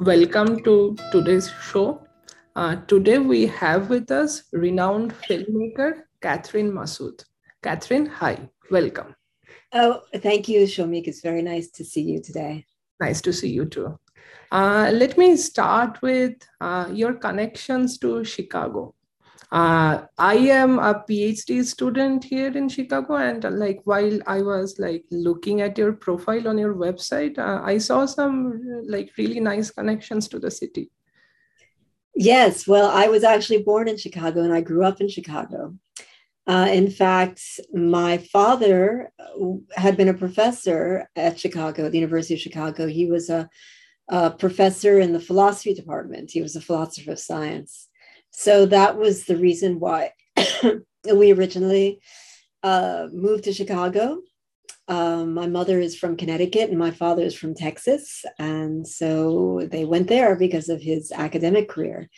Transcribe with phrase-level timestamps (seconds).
[0.00, 2.06] Welcome to today's show.
[2.56, 7.24] Uh, today we have with us renowned filmmaker Catherine Masud.
[7.62, 9.14] Catherine, hi, welcome.
[9.72, 11.06] Oh, thank you, Shomik.
[11.06, 12.66] It's very nice to see you today.
[13.00, 13.98] Nice to see you too.
[14.50, 18.93] Uh, let me start with uh, your connections to Chicago.
[19.54, 24.80] Uh, I am a PhD student here in Chicago, and uh, like while I was
[24.80, 29.70] like looking at your profile on your website, uh, I saw some like really nice
[29.70, 30.90] connections to the city.
[32.16, 35.76] Yes, well, I was actually born in Chicago, and I grew up in Chicago.
[36.48, 37.40] Uh, in fact,
[37.72, 39.12] my father
[39.76, 42.88] had been a professor at Chicago, the University of Chicago.
[42.88, 43.48] He was a,
[44.08, 46.32] a professor in the philosophy department.
[46.32, 47.83] He was a philosopher of science.
[48.36, 50.12] So that was the reason why
[51.04, 52.00] we originally
[52.64, 54.18] uh, moved to Chicago.
[54.88, 58.24] Um, my mother is from Connecticut and my father is from Texas.
[58.38, 62.10] And so they went there because of his academic career.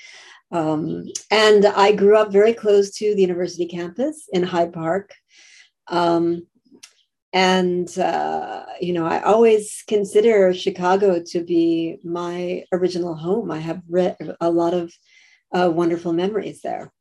[0.51, 5.13] Um, and I grew up very close to the university campus in Hyde Park.
[5.89, 6.47] Um,
[7.33, 13.51] and, uh, you know, I always consider Chicago to be my original home.
[13.51, 14.91] I have read a lot of
[15.53, 16.93] uh, wonderful memories there.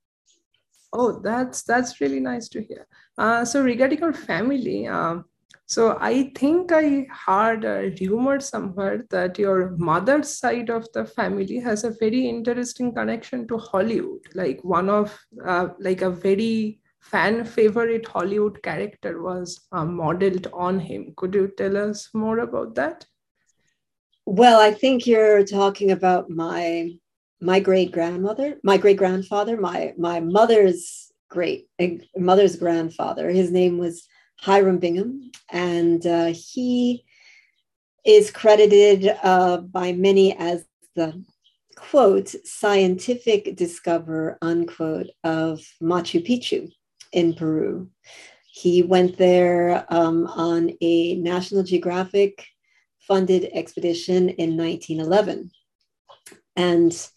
[0.93, 2.87] Oh, that's that's really nice to hear.
[3.17, 5.25] Uh, so regarding your family, um,
[5.67, 11.59] so I think I heard a rumor somewhere that your mother's side of the family
[11.59, 14.21] has a very interesting connection to Hollywood.
[14.33, 20.79] Like one of uh, like a very fan favorite Hollywood character was uh, modeled on
[20.79, 21.13] him.
[21.17, 23.05] Could you tell us more about that?
[24.27, 26.99] Well, I think you're talking about my
[27.41, 31.67] my great grandmother, my great grandfather, my my mother's great
[32.15, 33.29] mother's grandfather.
[33.29, 34.07] His name was
[34.39, 37.05] Hiram Bingham, and uh, he
[38.05, 40.65] is credited uh, by many as
[40.95, 41.23] the
[41.75, 46.71] quote scientific discoverer unquote of Machu Picchu
[47.11, 47.89] in Peru.
[48.51, 52.45] He went there um, on a National Geographic
[52.99, 55.51] funded expedition in 1911.
[56.55, 57.07] And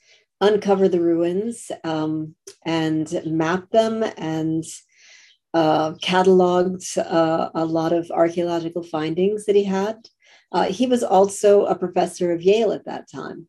[0.41, 2.34] uncover the ruins um,
[2.65, 4.65] and map them and
[5.54, 9.97] uh, cataloged uh, a lot of archaeological findings that he had.
[10.53, 13.48] Uh, he was also a professor of Yale at that time.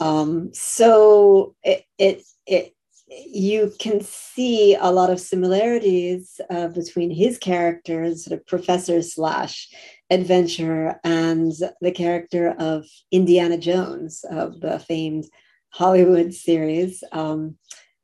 [0.00, 2.74] Um, so it, it, it,
[3.08, 9.68] you can see a lot of similarities uh, between his character, sort of professor slash
[10.10, 15.26] adventurer, and the character of Indiana Jones, of the famed
[15.76, 17.04] Hollywood series.
[17.12, 17.56] Um,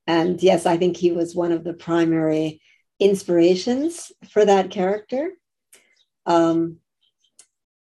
[0.07, 2.61] and yes, I think he was one of the primary
[3.01, 5.31] inspirations for that character.
[6.27, 6.79] Um,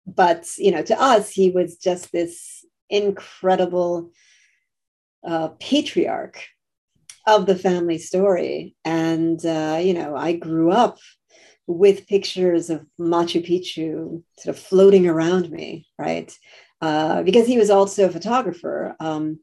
[0.07, 4.11] but you know, to us, he was just this incredible
[5.27, 6.41] uh, patriarch
[7.27, 8.75] of the family story.
[8.85, 11.00] And uh, you know, I grew up
[11.67, 16.33] with pictures of Machu Picchu sort of floating around me, right?
[16.81, 18.95] Uh, because he was also a photographer.
[19.01, 19.39] Um,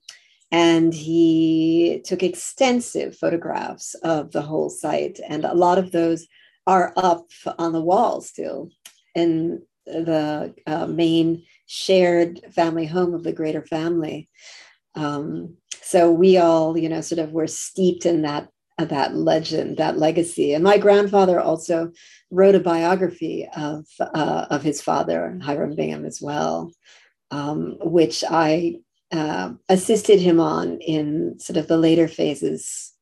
[0.51, 5.21] and he took extensive photographs of the whole site.
[5.29, 6.27] And a lot of those
[6.67, 7.27] are up
[7.59, 8.71] on the wall still
[9.15, 14.29] in the uh, main shared family home of the greater family.
[14.95, 19.77] Um, so we all you know sort of were steeped in that uh, that legend
[19.79, 20.53] that legacy.
[20.53, 21.93] And my grandfather also
[22.31, 26.73] wrote a biography of uh, of his father hiram bingham as well
[27.31, 28.77] um, which i
[29.13, 32.93] uh, assisted him on in sort of the later phases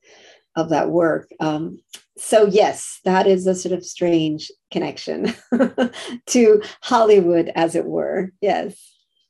[0.56, 1.30] of that work.
[1.40, 1.80] Um,
[2.16, 5.34] so, yes, that is a sort of strange connection
[6.26, 8.32] to Hollywood, as it were.
[8.40, 8.76] Yes.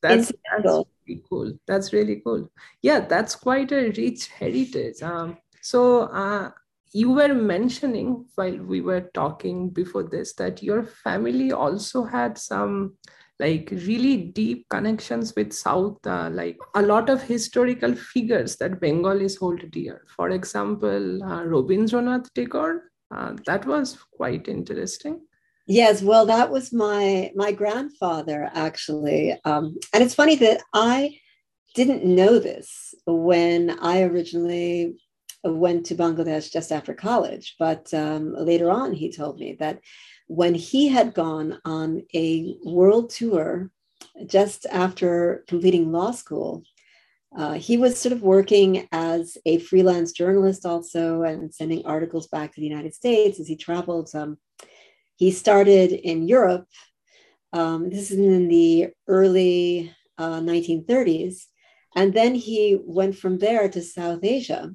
[0.00, 0.32] That's,
[0.62, 1.58] that's really cool.
[1.66, 2.50] That's really cool.
[2.82, 5.02] Yeah, that's quite a rich heritage.
[5.02, 6.50] Um, so, uh,
[6.92, 12.94] you were mentioning while we were talking before this that your family also had some
[13.40, 19.36] like really deep connections with south uh, like a lot of historical figures that bengalis
[19.36, 20.04] hold dear.
[20.16, 25.20] For example uh, rabindranath tagore uh, that was quite interesting.
[25.66, 29.38] Yes well that was my my grandfather actually.
[29.44, 31.18] Um, and it's funny that i
[31.74, 34.96] didn't know this when i originally
[35.44, 39.78] went to bangladesh just after college but um, later on he told me that
[40.28, 43.70] when he had gone on a world tour
[44.26, 46.62] just after completing law school,
[47.36, 52.54] uh, he was sort of working as a freelance journalist also and sending articles back
[52.54, 54.10] to the United States as he traveled.
[54.14, 54.38] Um,
[55.16, 56.66] he started in Europe.
[57.52, 61.44] Um, this is in the early uh, 1930s.
[61.96, 64.72] And then he went from there to South Asia.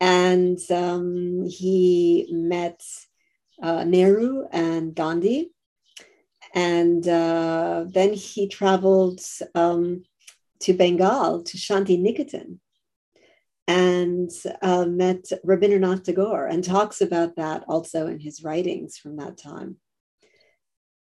[0.00, 2.82] And um, he met
[3.62, 5.52] uh, Nehru and Gandhi.
[6.54, 9.20] And uh, then he traveled
[9.54, 10.04] um,
[10.60, 12.58] to Bengal, to Shanti Niketan,
[13.68, 14.30] and
[14.62, 19.76] uh, met Rabindranath Tagore and talks about that also in his writings from that time.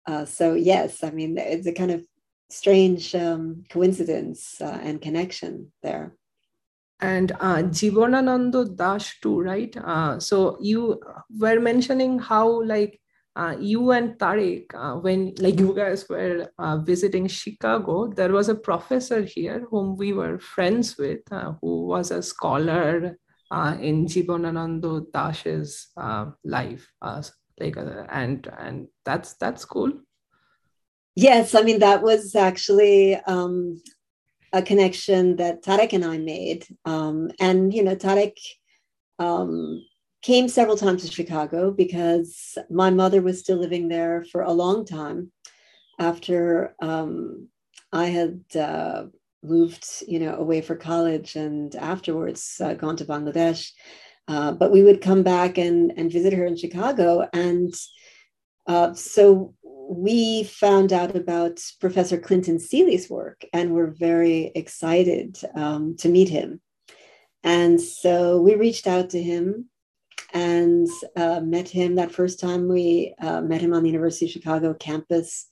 [0.07, 2.05] Uh, so, yes, I mean, it's a kind of
[2.51, 6.17] strange um, coincidence uh, and connection there.
[7.01, 9.75] And uh, Jibanananda Das too, right?
[9.77, 11.01] Uh, so you
[11.39, 13.01] were mentioning how like
[13.37, 18.49] uh, you and Tariq, uh, when like you guys were uh, visiting Chicago, there was
[18.49, 23.17] a professor here whom we were friends with, uh, who was a scholar
[23.51, 26.91] uh, in Jibanananda Das's uh, life,
[27.59, 29.93] like, and and that's that's cool.
[31.15, 33.81] Yes, I mean that was actually um,
[34.53, 38.41] a connection that Tareque and I made, um, and you know Tareque
[39.19, 39.85] um,
[40.23, 44.85] came several times to Chicago because my mother was still living there for a long
[44.85, 45.31] time
[45.99, 47.49] after um,
[47.93, 49.05] I had uh,
[49.43, 53.71] moved, you know, away for college and afterwards uh, gone to Bangladesh.
[54.29, 57.29] Uh, but we would come back and, and visit her in Chicago.
[57.33, 57.75] And
[58.67, 59.55] uh, so
[59.91, 66.29] we found out about Professor Clinton Seely's work and were very excited um, to meet
[66.29, 66.61] him.
[67.43, 69.69] And so we reached out to him
[70.33, 70.87] and
[71.17, 74.75] uh, met him that first time we uh, met him on the University of Chicago
[74.75, 75.49] campus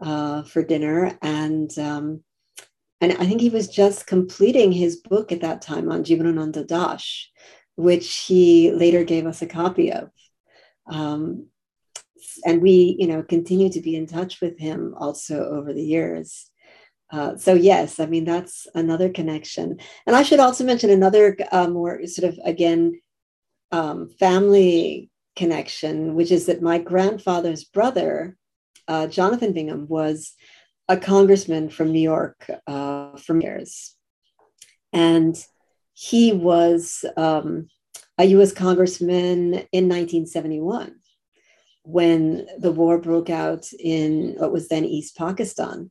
[0.00, 1.16] uh, for dinner.
[1.22, 2.24] And um,
[3.00, 7.28] and I think he was just completing his book at that time on Jibanananda Das,
[7.76, 10.10] which he later gave us a copy of.
[10.86, 11.48] Um,
[12.44, 16.50] and we, you know, continue to be in touch with him also over the years.
[17.12, 21.68] Uh, so yes, I mean that's another connection, and I should also mention another uh,
[21.68, 23.00] more sort of again
[23.70, 28.36] um, family connection, which is that my grandfather's brother,
[28.88, 30.34] uh, Jonathan Bingham, was
[30.88, 33.94] a congressman from New York uh, for years.
[34.92, 35.36] And
[35.94, 37.68] he was um,
[38.18, 40.96] a US congressman in 1971
[41.86, 45.90] when the war broke out in what was then East Pakistan.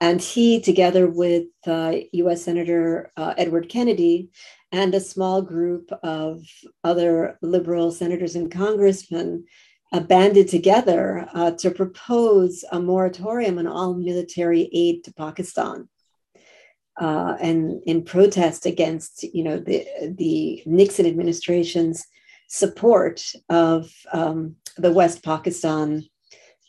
[0.00, 4.30] And he, together with uh, US Senator uh, Edward Kennedy,
[4.72, 6.42] and a small group of
[6.84, 9.44] other liberal senators and congressmen
[9.92, 15.88] uh, banded together uh, to propose a moratorium on all military aid to Pakistan.
[16.98, 19.86] Uh, and in protest against, you know, the,
[20.16, 22.06] the Nixon administration's
[22.48, 26.04] support of um, the West Pakistan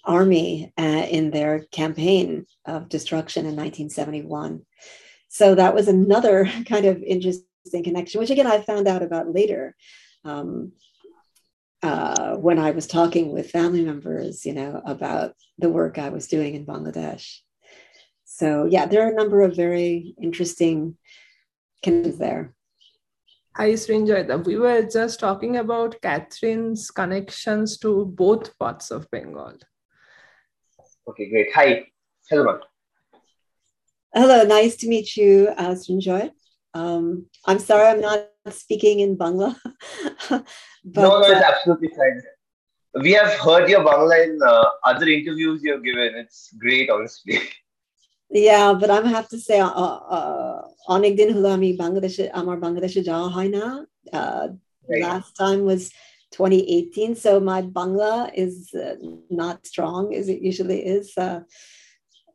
[0.03, 4.65] army uh, in their campaign of destruction in 1971.
[5.29, 7.45] So that was another kind of interesting
[7.83, 9.75] connection, which again I found out about later
[10.25, 10.73] um,
[11.83, 16.27] uh, when I was talking with family members, you know, about the work I was
[16.27, 17.37] doing in Bangladesh.
[18.25, 20.97] So yeah, there are a number of very interesting
[21.83, 22.53] connections there.
[23.55, 24.45] I used to enjoy that.
[24.45, 29.57] We were just talking about Catherine's connections to both parts of Bengal.
[31.09, 31.47] Okay, great.
[31.53, 31.83] Hi,
[32.29, 32.59] hello.
[34.13, 36.31] Hello, nice to meet you, uh, Srinjoy.
[36.73, 39.55] Um, I'm sorry, I'm not speaking in Bangla.
[40.29, 40.45] but,
[40.85, 42.21] no, no, it's uh, absolutely fine.
[43.01, 46.13] We have heard your Bangla in uh, other interviews you've given.
[46.15, 47.39] It's great, honestly.
[48.30, 49.58] Yeah, but I have to say,
[50.94, 53.64] অনেক দিন হলো আমি বাংলাদেশে আমার বাংলাদেশে যাওয়া হয় না
[55.06, 55.82] last time was
[56.32, 58.94] 2018 so my bangla is uh,
[59.30, 61.40] not strong as it usually is uh,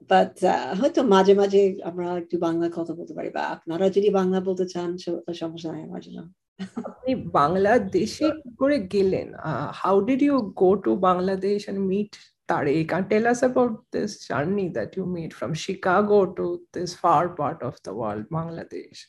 [0.10, 4.40] but uh, হয়তো মাঝে মাঝে আমরা একটু বাংলা কথা বলতে পারি বা আপনারা যদি বাংলা
[4.48, 4.90] বলতে চান
[5.42, 6.20] সমস্যা নাই আমার জন্য
[6.90, 8.28] আপনি বাংলাদেশে
[8.60, 9.28] করে গেলেন
[9.82, 12.12] how did you go to Bangladesh and meet
[12.49, 17.31] Tariq and tell us about this journey that you made from Chicago to this far
[17.31, 19.07] part of the world, Bangladesh.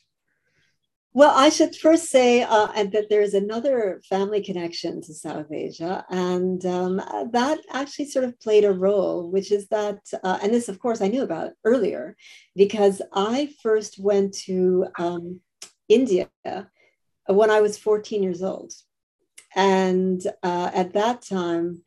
[1.14, 6.64] Well, I should first say uh, that there's another family connection to South Asia, and
[6.66, 6.96] um,
[7.32, 11.00] that actually sort of played a role, which is that, uh, and this, of course,
[11.00, 12.16] I knew about earlier
[12.54, 15.40] because I first went to um,
[15.88, 16.28] India
[17.26, 18.72] when I was 14 years old.
[19.56, 21.82] And uh, at that time,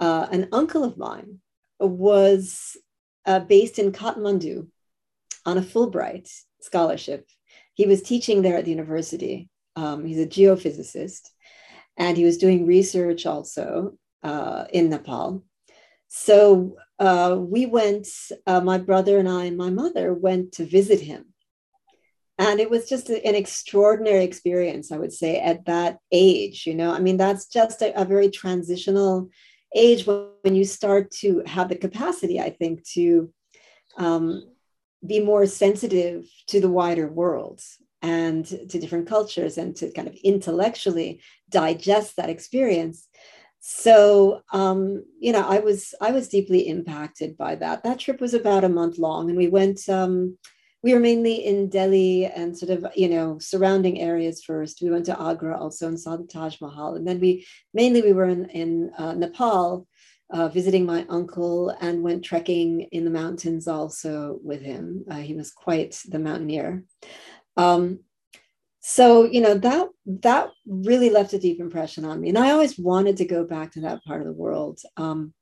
[0.00, 1.38] uh, an uncle of mine
[1.80, 2.76] was
[3.26, 4.68] uh, based in Kathmandu
[5.44, 7.26] on a Fulbright scholarship
[7.78, 9.48] he was teaching there at the university.
[9.76, 11.30] Um, he's a geophysicist,
[11.96, 15.44] and he was doing research also uh, in Nepal.
[16.08, 18.08] so uh, we went,
[18.48, 21.26] uh, my brother and I and my mother went to visit him.
[22.36, 26.66] And it was just an extraordinary experience, I would say, at that age.
[26.66, 29.30] You know, I mean, that's just a, a very transitional
[29.74, 33.32] age when you start to have the capacity, I think, to
[33.96, 34.44] um,
[35.06, 37.60] be more sensitive to the wider world
[38.02, 43.08] and to different cultures and to kind of intellectually digest that experience.
[43.60, 47.82] So um, you know i was i was deeply impacted by that.
[47.82, 50.38] That trip was about a month long and we went um,
[50.82, 54.80] we were mainly in delhi and sort of you know surrounding areas first.
[54.82, 56.94] We went to agra also and saw the taj mahal.
[56.94, 59.86] And then we mainly we were in, in uh, nepal
[60.30, 65.04] uh, visiting my uncle and went trekking in the mountains also with him.
[65.10, 66.84] Uh, he was quite the mountaineer.
[67.56, 68.00] Um,
[68.80, 72.28] so you know that that really left a deep impression on me.
[72.28, 74.80] And i always wanted to go back to that part of the world.
[74.96, 75.34] Um,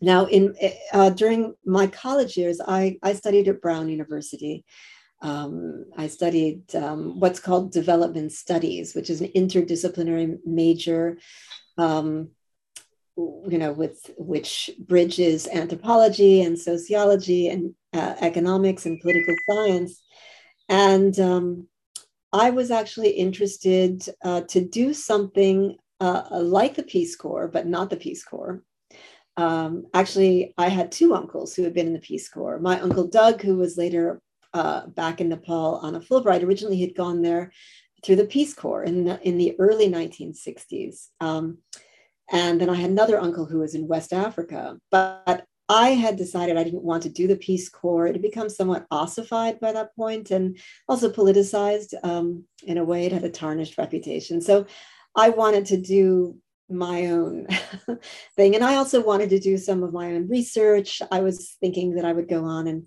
[0.00, 0.54] now in
[0.92, 4.64] uh, during my college years i i studied at brown university
[5.22, 11.18] um, i studied um, what's called development studies which is an interdisciplinary major
[11.78, 12.28] um,
[13.16, 20.02] you know with which bridges anthropology and sociology and uh, economics and political science
[20.68, 21.68] and um,
[22.34, 27.90] I was actually interested uh, to do something uh, like the Peace Corps, but not
[27.90, 28.60] the Peace Corps.
[29.36, 32.58] Um, actually, I had two uncles who had been in the Peace Corps.
[32.60, 34.20] My uncle Doug, who was later
[34.52, 37.52] uh, back in Nepal on a Fulbright, originally had gone there
[38.04, 41.08] through the Peace Corps in the, in the early 1960s.
[41.20, 41.58] Um,
[42.30, 44.78] and then I had another uncle who was in West Africa.
[44.90, 48.06] But I had decided I didn't want to do the Peace Corps.
[48.06, 53.06] It had become somewhat ossified by that point and also politicized um, in a way.
[53.06, 54.40] It had a tarnished reputation.
[54.40, 54.66] So
[55.16, 56.36] I wanted to do
[56.68, 57.46] my own
[58.36, 58.54] thing.
[58.54, 61.02] And I also wanted to do some of my own research.
[61.10, 62.86] I was thinking that I would go on and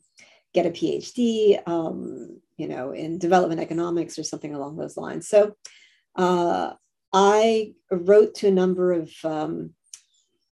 [0.54, 5.28] get a PhD, um, you know, in development economics or something along those lines.
[5.28, 5.56] So
[6.16, 6.74] uh,
[7.14, 9.74] I wrote to a number of um,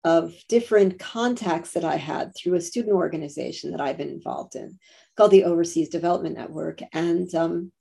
[0.03, 4.77] of different contacts that I had through a student organization that I've been involved in
[5.17, 6.79] called the Overseas Development Network.
[6.94, 7.72] And um,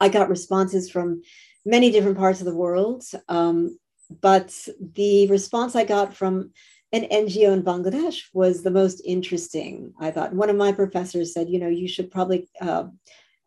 [0.00, 1.20] I got responses from
[1.66, 3.04] many different parts of the world.
[3.28, 3.78] Um,
[4.10, 6.52] but the response I got from
[6.92, 9.92] an NGO in Bangladesh was the most interesting.
[9.98, 12.84] I thought one of my professors said, you know, you should probably uh,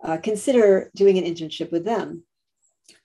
[0.03, 2.23] uh, consider doing an internship with them.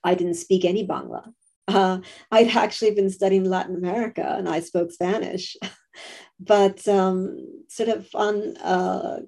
[0.03, 1.33] I didn't speak any Bangla.
[1.67, 5.55] Uh, I'd actually been studying Latin America and I spoke Spanish,
[6.39, 7.37] but um,
[7.69, 9.19] sort of on uh,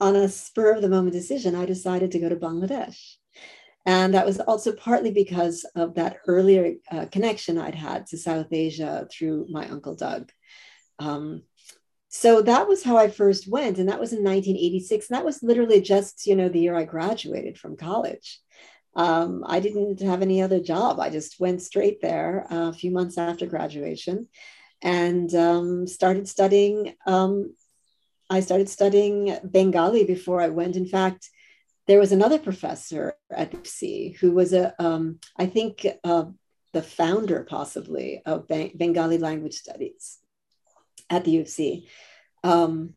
[0.00, 3.16] on a spur of the moment decision, I decided to go to Bangladesh,
[3.84, 8.52] and that was also partly because of that earlier uh, connection I'd had to South
[8.52, 10.30] Asia through my uncle Doug.
[10.98, 11.42] Um,
[12.08, 15.42] so that was how I first went, and that was in 1986, and that was
[15.42, 18.40] literally just you know the year I graduated from college
[18.94, 21.00] um, I didn't have any other job.
[21.00, 24.28] I just went straight there uh, a few months after graduation
[24.82, 26.94] and um, started studying.
[27.06, 27.54] Um,
[28.28, 30.76] I started studying Bengali before I went.
[30.76, 31.30] In fact,
[31.86, 36.24] there was another professor at U of C who was a, um, I think, uh,
[36.72, 40.18] the founder possibly of Bengali language studies
[41.10, 41.88] at the U of C.
[42.42, 42.94] Um,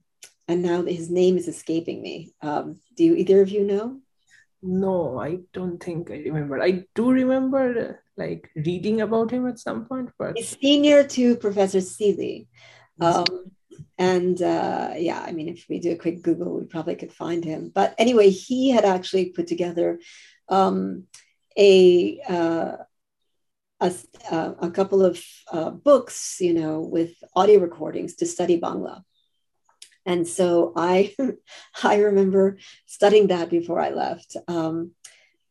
[0.47, 2.33] and now his name is escaping me.
[2.41, 3.99] Um, do you, either of you know?
[4.61, 6.61] No, I don't think I remember.
[6.61, 11.81] I do remember like reading about him at some point, but he's senior to Professor
[11.81, 12.47] Seely.
[12.99, 13.25] Um,
[13.97, 17.43] and uh, yeah, I mean, if we do a quick Google, we probably could find
[17.43, 17.71] him.
[17.73, 19.99] But anyway, he had actually put together
[20.49, 21.05] um,
[21.57, 22.77] a, uh,
[23.79, 23.93] a,
[24.31, 29.03] uh, a couple of uh, books, you know, with audio recordings to study Bangla.
[30.05, 31.15] And so I,
[31.83, 34.37] I remember studying that before I left.
[34.47, 34.91] Um,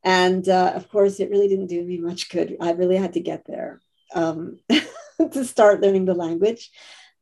[0.04, 2.56] and uh, of course, it really didn't do me much good.
[2.60, 3.80] I really had to get there
[4.14, 4.58] um,
[5.32, 6.70] to start learning the language.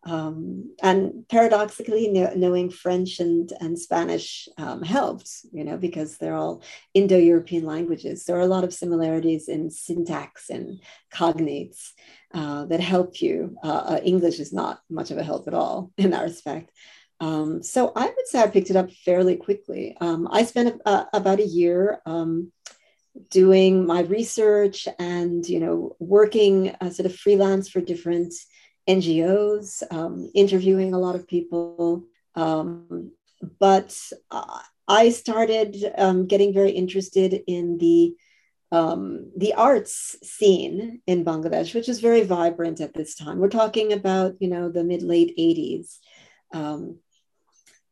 [0.05, 6.63] Um, and paradoxically, knowing French and, and Spanish um, helped, you know, because they're all
[6.93, 8.25] Indo European languages.
[8.25, 10.81] There are a lot of similarities in syntax and
[11.15, 11.91] cognates
[12.35, 13.57] uh, that help you.
[13.63, 16.73] Uh, uh English is not much of a help at all in that respect.
[17.21, 19.97] Um, so I would say I picked it up fairly quickly.
[20.01, 22.51] Um, I spent a, about a year um,
[23.31, 28.35] doing my research and you know working uh, sort of freelance for different
[28.89, 32.05] NGOs, um, interviewing a lot of people.
[32.35, 33.13] Um,
[33.59, 33.97] but
[34.31, 38.15] uh, I started um, getting very interested in the
[38.73, 43.39] um, the arts scene in Bangladesh, which is very vibrant at this time.
[43.39, 45.99] We're talking about, you know, the mid late 80s.
[46.55, 46.99] Um,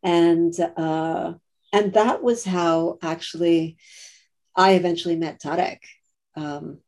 [0.02, 1.34] and uh,
[1.72, 3.76] and that was how actually
[4.56, 5.84] I eventually met Tareque
[6.34, 6.78] um,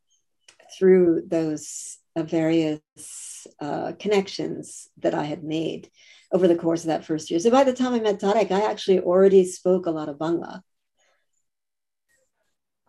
[0.79, 5.91] through those of various uh, connections that I had made
[6.33, 7.41] over the course of that first year.
[7.41, 10.63] So by the time I met Tareque, I actually already spoke a lot of Bangla.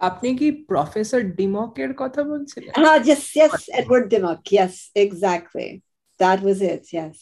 [0.09, 4.73] আপনি কি professor ডিমকের কথা বলছিলেন হ্যাঁ yes yes Edward Dimock yes
[5.05, 5.69] exactly
[6.21, 7.17] that was it yes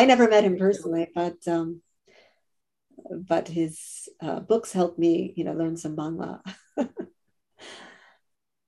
[0.00, 1.68] I never met him personally but um,
[3.32, 3.74] but his
[4.26, 6.30] uh, books helped me you know learn some Bangla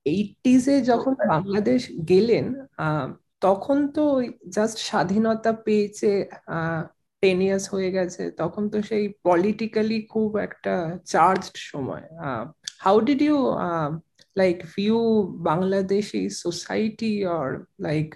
[0.06, 1.80] এইটিজে যখন বাংলাদেশ
[2.10, 2.46] গেলেন
[3.46, 4.04] তখন তো
[4.56, 6.10] just স্বাধীনতা পেয়েছে
[7.22, 10.74] টেন ইয়ার্স হয়ে গেছে, তখন তো সেই পলিটিক্যালি খুব একটা
[11.12, 12.04] চার্জ সময়।
[12.84, 13.38] How did you
[14.36, 14.98] like view
[15.50, 17.48] Bangladeshi society or
[17.86, 18.08] like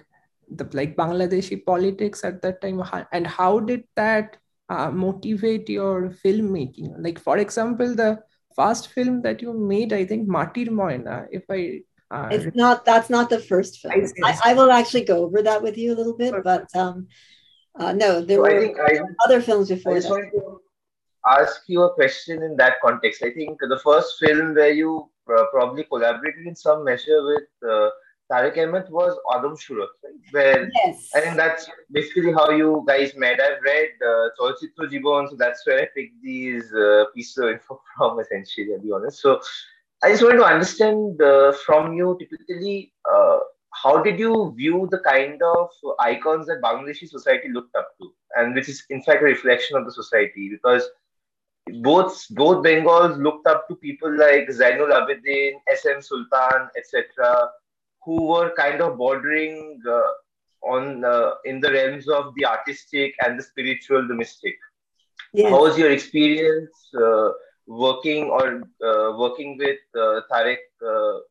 [0.79, 2.75] like Bangladeshi politics at that time
[3.11, 4.27] and how did that
[5.05, 8.09] motivate your film making like for example the
[8.59, 13.09] first film that you made, I think, Matir Moina, if I uh, it's not that's
[13.09, 13.93] not the first film.
[14.23, 17.07] I, I, will actually go over that with you a little bit, but um,
[17.79, 20.31] uh, no, there so were I, other films before I just that.
[20.33, 20.61] to
[21.27, 23.21] ask you a question in that context.
[23.23, 27.89] I think the first film where you uh, probably collaborated in some measure with uh,
[28.31, 30.13] Tariq Ahmed was Adam Surat, right?
[30.31, 31.09] Where yes.
[31.15, 33.39] I think that's basically how you guys met.
[33.41, 37.81] I've read uh, Cholchitro Jibon, so that's where I picked these uh, pieces of info
[37.97, 39.19] from, essentially, I'll be honest.
[39.21, 39.41] So
[40.03, 43.39] I just wanted to understand uh, from you typically uh,
[43.83, 45.69] how did you view the kind of
[45.99, 49.85] icons that Bangladeshi society looked up to, and which is in fact a reflection of
[49.85, 50.87] the society because
[51.81, 56.01] both both Bengals looked up to people like Zainul Abidin, S.M.
[56.01, 57.49] Sultan, etc.,
[58.09, 59.57] who were kind of bordering
[59.97, 60.11] uh,
[60.73, 64.57] on uh, in the realms of the artistic and the spiritual, the mystic.
[65.33, 65.51] Yes.
[65.51, 66.75] How was your experience?
[67.05, 67.29] Uh,
[67.69, 68.45] working or
[68.89, 70.69] uh, working with uh, Tareque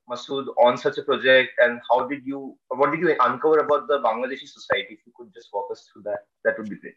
[0.08, 3.98] Masud on such a project, and how did you, what did you uncover about the
[3.98, 4.90] Bangladeshi society?
[4.90, 6.94] If you could just walk us through that, that would be great.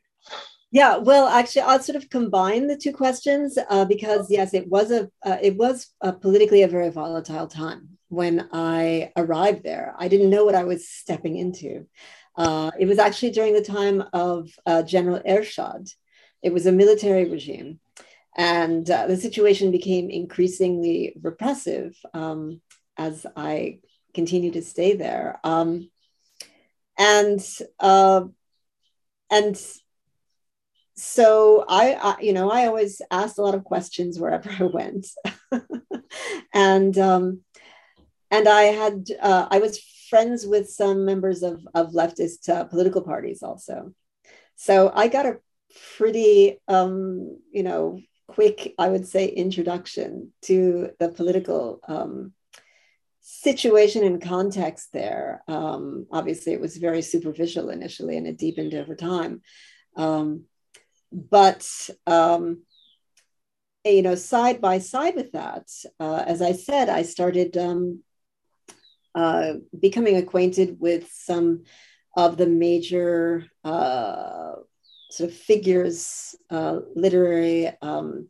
[0.71, 4.91] Yeah, well, actually, I'll sort of combine the two questions uh, because yes, it was
[4.91, 9.95] a uh, it was uh, politically a very volatile time when I arrived there.
[9.97, 11.87] I didn't know what I was stepping into.
[12.37, 14.49] it was actually during the time of
[14.85, 15.89] General Ershad.
[16.43, 17.79] It was a military regime
[18.35, 22.61] and uh, the situation became increasingly repressive um,
[22.97, 23.79] as I
[24.13, 25.39] continued to stay there.
[25.43, 25.89] Um,
[26.97, 27.45] and
[27.79, 28.25] uh,
[29.29, 29.61] and
[30.95, 35.07] so I, I, you know, I always asked a lot of questions wherever I went,
[36.53, 37.41] and um,
[38.31, 43.01] and I had uh, I was friends with some members of of leftist uh, political
[43.01, 43.93] parties also,
[44.55, 45.39] so I got a
[45.97, 52.33] pretty um, you know quick, I would say, introduction to the political um,
[53.19, 55.43] situation and context there.
[55.47, 59.41] Um, obviously, it was very superficial initially and it deepened over time.
[59.97, 60.45] Um,
[61.11, 61.67] but,
[62.07, 62.63] um,
[63.83, 65.67] you know, side by side with that,
[65.99, 68.01] uh, as I said, I started um,
[69.15, 71.63] uh, becoming acquainted with some
[72.15, 74.53] of the major uh,
[75.09, 78.29] sort of figures, uh, literary um,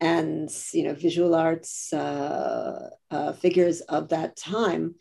[0.00, 4.96] and you know visual arts uh, uh, figures of that time.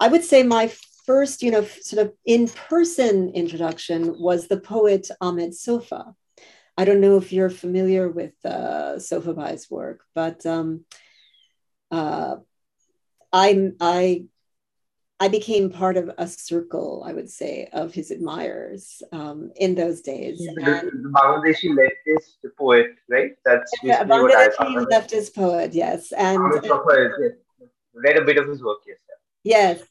[0.00, 0.70] I would say my
[1.06, 6.14] first, you know, sort of in-person introduction was the poet Ahmed Sofa.
[6.76, 10.84] I don't know if you're familiar with uh, Sofa Bai's work, but um,
[11.90, 12.36] uh,
[13.32, 14.24] I I
[15.18, 20.02] I became part of a circle, I would say, of his admirers um, in those
[20.02, 20.38] days.
[20.38, 23.32] The, the Bangladeshi leftist poet, right?
[23.44, 26.12] That's yeah, Bangladeshi leftist poet, yes.
[26.12, 27.68] And poet, yes.
[27.94, 28.98] read a bit of his work, yes.
[29.42, 29.82] Yes.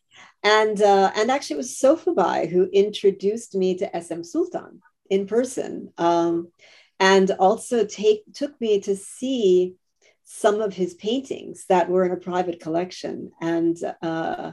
[0.43, 5.91] And uh, and actually, it was Sofabai who introduced me to SM Sultan in person,
[5.97, 6.51] um,
[6.99, 9.75] and also take took me to see
[10.23, 13.31] some of his paintings that were in a private collection.
[13.41, 14.51] And uh,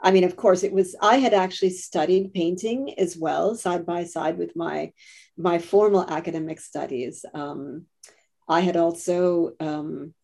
[0.00, 4.04] I mean, of course, it was, I had actually studied painting as well, side by
[4.04, 4.92] side with my,
[5.36, 7.24] my formal academic studies.
[7.34, 7.86] Um,
[8.48, 10.14] I had also um,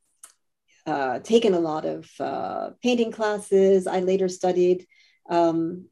[0.86, 3.86] uh, taken a lot of uh, painting classes.
[3.86, 4.86] I later studied
[5.28, 5.86] um,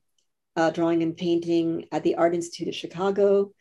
[0.55, 3.53] uh, drawing and painting at the Art Institute of Chicago.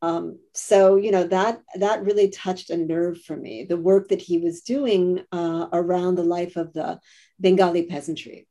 [0.00, 3.64] um, so you know that that really touched a nerve for me.
[3.68, 7.00] The work that he was doing uh, around the life of the
[7.40, 8.47] Bengali peasantry,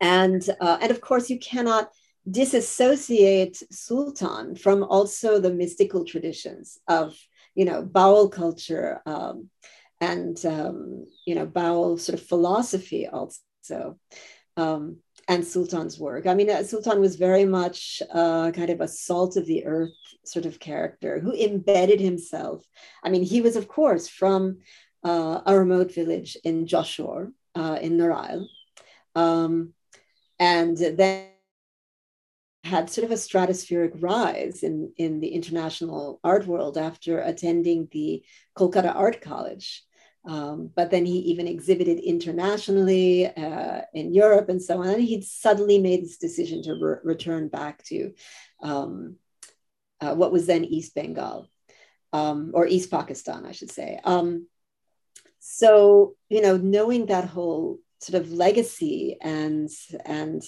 [0.00, 1.90] and uh, and of course you cannot
[2.30, 7.16] disassociate Sultan from also the mystical traditions of
[7.54, 9.50] you know Baul culture um,
[10.00, 13.98] and um, you know Baul sort of philosophy also.
[14.56, 16.26] Um, and Sultan's work.
[16.26, 19.92] I mean, uh, Sultan was very much uh, kind of a salt of the earth
[20.24, 22.64] sort of character who embedded himself.
[23.04, 24.58] I mean, he was, of course, from
[25.04, 28.44] uh, a remote village in Jashore uh, in Narail.
[29.14, 29.72] Um,
[30.40, 31.26] and then
[32.64, 38.24] had sort of a stratospheric rise in, in the international art world after attending the
[38.56, 39.84] Kolkata Art College.
[40.26, 44.88] Um, but then he even exhibited internationally uh, in Europe and so on.
[44.88, 48.12] And he'd suddenly made this decision to re- return back to
[48.62, 49.16] um,
[50.00, 51.48] uh, what was then East Bengal
[52.12, 53.98] um, or East Pakistan, I should say.
[54.04, 54.46] Um,
[55.38, 59.68] so, you know, knowing that whole sort of legacy and,
[60.04, 60.42] and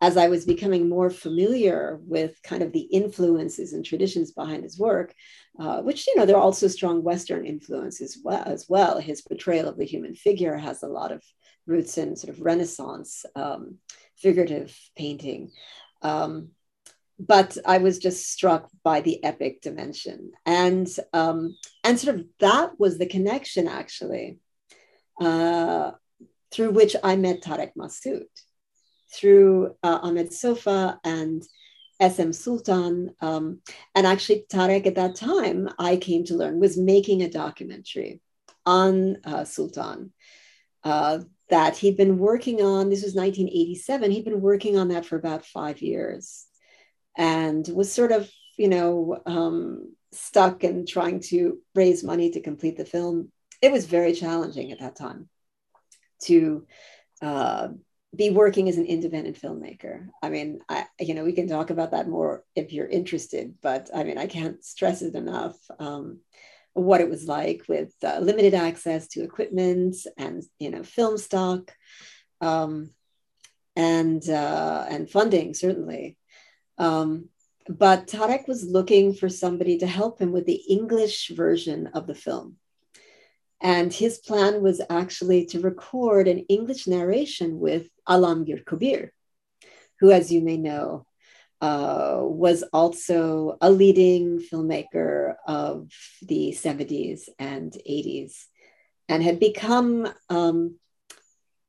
[0.00, 4.78] as I was becoming more familiar with kind of the influences and traditions behind his
[4.78, 5.14] work,
[5.58, 8.98] uh, which, you know, there are also strong Western influences well, as well.
[8.98, 11.22] His portrayal of the human figure has a lot of
[11.66, 13.76] roots in sort of Renaissance um,
[14.16, 15.52] figurative painting.
[16.00, 16.52] Um,
[17.18, 20.32] but I was just struck by the epic dimension.
[20.46, 24.38] And, um, and sort of that was the connection, actually,
[25.20, 25.90] uh,
[26.52, 28.24] through which I met Tareque Masud
[29.12, 31.42] through uh, Ahmed Sofa and
[32.00, 33.14] SM Sultan.
[33.20, 33.60] Um,
[33.94, 38.20] and actually, Tareque at that time, I came to learn, was making a documentary
[38.64, 40.12] on uh, Sultan
[40.84, 42.88] uh, that he'd been working on.
[42.88, 44.10] This was 1987.
[44.10, 46.46] He'd been working on that for about five years
[47.16, 52.76] and was sort of, you know, um, stuck and trying to raise money to complete
[52.76, 53.30] the film.
[53.60, 55.28] It was very challenging at that time
[56.24, 56.66] to
[57.22, 57.68] uh,
[58.14, 60.08] be working as an independent filmmaker.
[60.22, 63.90] I mean, I you know we can talk about that more if you're interested, but
[63.94, 65.56] I mean I can't stress it enough.
[65.78, 66.20] Um,
[66.72, 71.72] what it was like with uh, limited access to equipment and you know film stock,
[72.40, 72.90] um,
[73.76, 76.16] and uh, and funding certainly.
[76.78, 77.28] Um,
[77.68, 82.14] but Tareque was looking for somebody to help him with the English version of the
[82.14, 82.56] film.
[83.60, 89.12] And his plan was actually to record an English narration with Alamgir Kabir,
[90.00, 91.06] who, as you may know,
[91.60, 95.90] uh, was also a leading filmmaker of
[96.22, 98.46] the 70s and 80s
[99.10, 100.78] and had become um,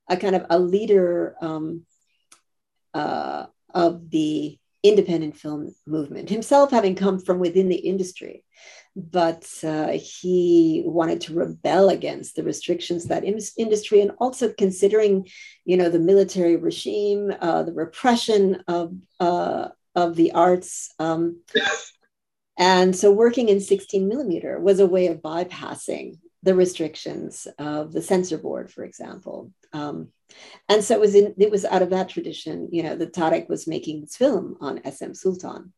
[0.08, 1.86] a kind of a leader um,
[2.93, 8.44] uh, of the independent film movement, himself having come from within the industry.
[8.96, 15.28] But uh, he wanted to rebel against the restrictions that in- industry and also considering
[15.63, 21.41] you know the military regime uh, the repression of uh, of the arts um,
[22.58, 28.01] and so working in 16 millimeter was a way of bypassing the restrictions of the
[28.01, 30.10] censor board for example um,
[30.69, 33.47] and so it was in, it was out of that tradition you know that tarek
[33.49, 35.73] was making this film on sm sultan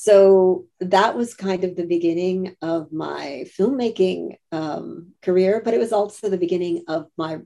[0.00, 5.92] so that was kind of the beginning of my filmmaking um, career, but it was
[5.92, 7.40] also the beginning of my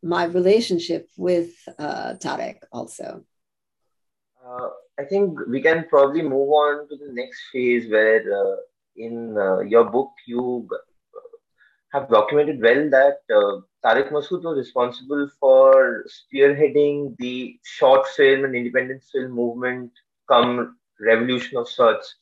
[0.00, 3.24] my relationship with uh, Tareque also.
[4.46, 8.56] Uh, I think we can probably move on to the next phase where uh,
[8.94, 10.68] in uh, your book you
[11.92, 18.54] have documented well that uh, Tareque Masud was responsible for spearheading the short film and
[18.54, 19.90] independent film movement
[20.28, 22.16] come revolution of sorts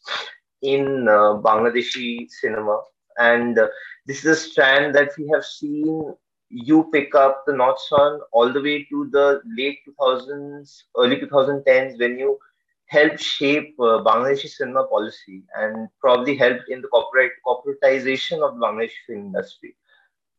[0.63, 2.81] in uh, Bangladeshi cinema.
[3.19, 3.69] And uh,
[4.07, 6.15] this is a strand that we have seen
[6.49, 11.99] you pick up the knots on all the way to the late 2000s, early 2010s
[11.99, 12.39] when you
[12.87, 18.61] helped shape uh, Bangladeshi cinema policy and probably helped in the corporate corporatization of the
[18.65, 19.77] Bangladeshi film industry.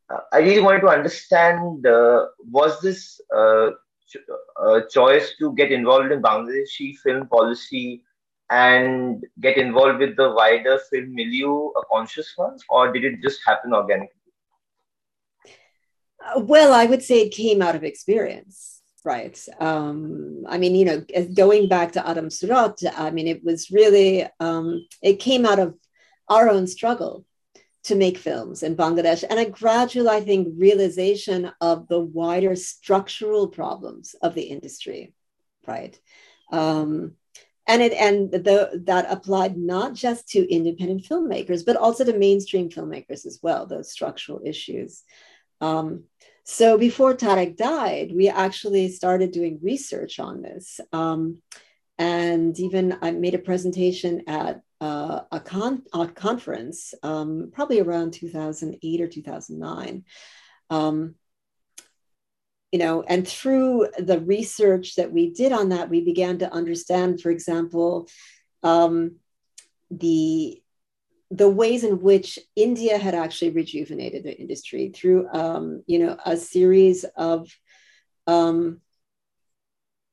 [0.09, 3.71] Uh, I really wanted to understand uh, was this uh,
[4.07, 4.17] ch-
[4.61, 8.03] uh, choice to get involved in Bangladeshi film policy
[8.49, 13.41] and get involved with the wider film milieu a conscious one, or did it just
[13.45, 14.13] happen organically?
[16.23, 19.39] Uh, well, I would say it came out of experience, right?
[19.59, 24.27] Um, I mean, you know, going back to Adam Surat, I mean, it was really,
[24.39, 25.75] um, it came out of
[26.27, 27.25] our own struggle
[27.83, 33.47] to make films in Bangladesh and a gradual, I think, realization of the wider structural
[33.47, 35.13] problems of the industry,
[35.65, 35.97] right?
[36.51, 37.13] Um,
[37.67, 42.69] and it and the, that applied not just to independent filmmakers but also to mainstream
[42.69, 45.03] filmmakers as well those structural issues
[45.59, 46.03] um,
[46.49, 51.41] so before tarek died we actually started doing research on this um,
[51.97, 58.13] and even i made a presentation at uh, a, con- a conference um, probably around
[58.13, 60.03] 2008 or 2009
[60.69, 61.15] um,
[62.71, 67.21] you know, and through the research that we did on that, we began to understand,
[67.21, 68.07] for example,
[68.63, 69.15] um,
[69.89, 70.61] the
[71.29, 76.37] the ways in which India had actually rejuvenated the industry through, um, you know, a
[76.37, 77.49] series of
[78.27, 78.81] um,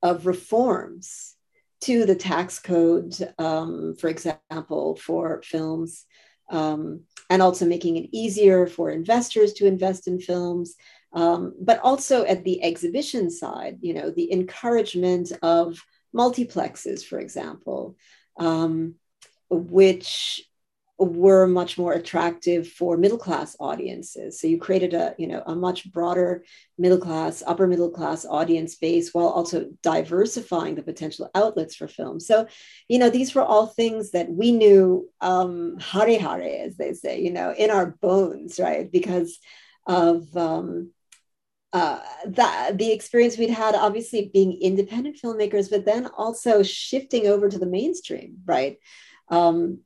[0.03, 1.35] of reforms
[1.81, 6.05] to the tax code, um, for example, for films,
[6.51, 7.01] um,
[7.31, 10.75] and also making it easier for investors to invest in films,
[11.13, 15.79] um, but also at the exhibition side, you know, the encouragement of
[16.15, 17.97] multiplexes, for example,
[18.39, 18.95] um,
[19.51, 20.43] which
[20.99, 24.41] were much more attractive for middle class audiences.
[24.41, 26.45] So you created a you know a much broader
[26.79, 32.21] middle class upper middle class audience base while also diversifying the potential outlets for film.
[32.21, 32.47] So
[32.89, 37.21] you know these were all things that we knew um hare hare as they say
[37.21, 38.91] you know in our bones right?
[38.91, 39.39] Because
[39.87, 40.91] of um
[41.73, 47.49] uh, that the experience we'd had obviously being independent filmmakers but then also shifting over
[47.49, 48.77] to the mainstream right?
[49.29, 49.81] Um,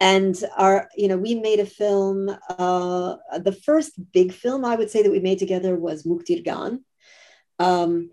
[0.00, 4.90] and our you know we made a film uh, the first big film i would
[4.90, 6.80] say that we made together was muktir gaan
[7.58, 8.10] um,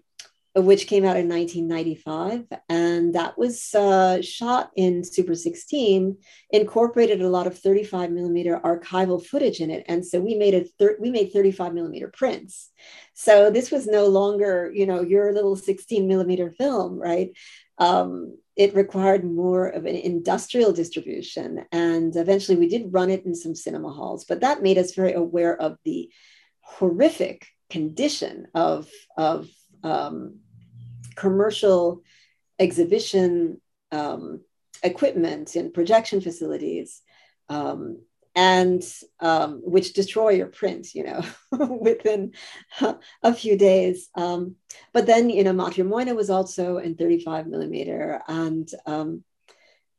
[0.64, 2.46] which came out in 1995.
[2.70, 6.18] And that was uh, shot in Super 16,
[6.50, 9.86] incorporated a lot of 35 millimeter archival footage in it.
[9.88, 12.72] And so we made a thir- we made 35 millimeter prints.
[13.14, 17.32] So this was no longer, you know, your little 16 millimeter film, right?
[17.78, 21.66] Um, it required more of an industrial distribution.
[21.72, 25.14] And eventually we did run it in some cinema halls, but that made us very
[25.14, 26.10] aware of the
[26.62, 29.48] horrific condition of, of
[29.84, 30.40] um,
[31.16, 32.02] commercial
[32.60, 33.62] exhibition
[33.92, 34.42] um,
[34.84, 37.02] equipment and projection facilities
[37.50, 38.02] um,
[38.38, 38.84] and
[39.20, 41.22] um, which destroy your print you know
[41.82, 42.34] within
[43.24, 44.10] a few days.
[44.16, 44.56] Um,
[44.94, 49.24] but then you know Matir Moina was also in 35 millimeter and um,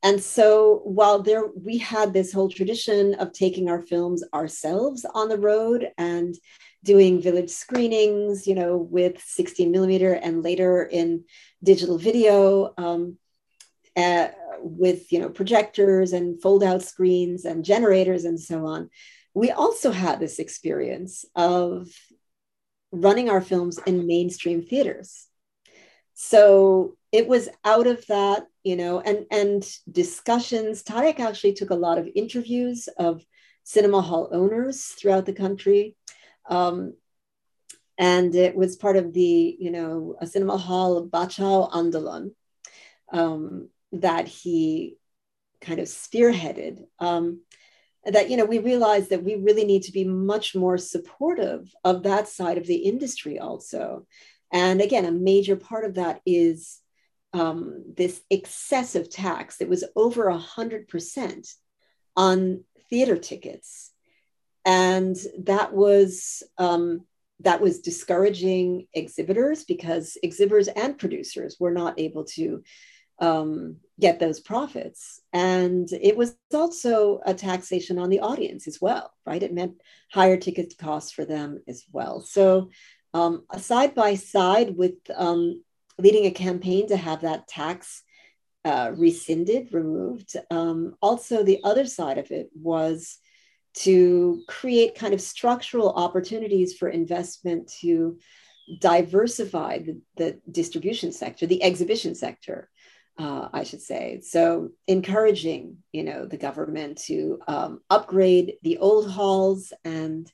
[0.05, 5.29] and so while there we had this whole tradition of taking our films ourselves on
[5.29, 6.37] the road and
[6.85, 11.25] doing village screenings, you know, with 16 millimeter and later in
[11.65, 13.19] digital video um,
[13.99, 14.29] uh,
[14.61, 18.91] with, you know, projectors and fold out screens and generators and so on.
[19.35, 21.89] We also had this experience of
[22.91, 25.27] running our films in mainstream theaters.
[26.15, 30.83] So it was out of that, you know, and and discussions.
[30.83, 33.25] Tareque actually took a lot of interviews of
[33.65, 35.95] cinema hall owners throughout the country
[36.49, 36.95] um,
[37.99, 42.31] and it was part of the, you know, a cinema hall Bachao Andolon
[43.13, 44.97] um, that he
[45.61, 46.85] kind of spearheaded.
[46.99, 47.43] Um,
[48.05, 52.05] that, you know, we realized that we really need to be much more supportive of
[52.05, 54.07] that side of the industry also.
[54.53, 56.79] And again, a major part of that is
[57.33, 61.49] um, this excessive tax that was over a hundred percent
[62.17, 63.93] on theater tickets
[64.69, 67.01] and that was um,
[67.41, 72.63] that was discouraging exhibitors because exhibitors and producers were not able to
[73.21, 75.21] um, get those profits.
[75.33, 79.43] And it was also a taxation on the audience as well, right?
[79.43, 79.81] It meant
[80.13, 82.21] higher ticket costs for them as well.
[82.21, 82.71] So,
[83.15, 85.63] um, side by side with um,
[85.99, 88.03] leading a campaign to have that tax
[88.65, 93.19] uh, rescinded, removed, um, also the other side of it was
[93.75, 98.19] to create kind of structural opportunities for investment to
[98.81, 102.69] diversify the, the distribution sector, the exhibition sector,
[103.19, 104.21] uh, I should say.
[104.23, 110.31] So encouraging, you know, the government to um, upgrade the old halls and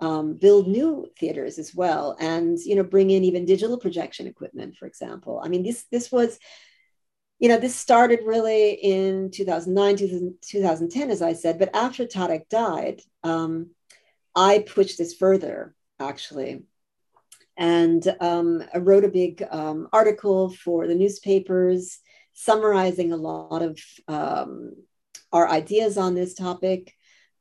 [0.00, 4.76] um, build new theaters as well, and you know, bring in even digital projection equipment,
[4.76, 5.40] for example.
[5.42, 6.38] I mean, this this was
[7.38, 11.58] you know, this started really in 2009, 2010, as I said.
[11.58, 13.70] But after Tareque died, um,
[14.34, 16.62] I pushed this further, actually.
[17.58, 21.98] And um, I wrote a big um, article for the newspapers
[22.36, 24.72] summarizing a lot of um,
[25.32, 26.92] our ideas on this topic.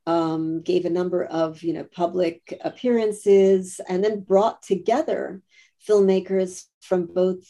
[0.08, 5.42] Um, gave a number of you know public appearances, and then brought together
[5.88, 7.44] filmmakers from both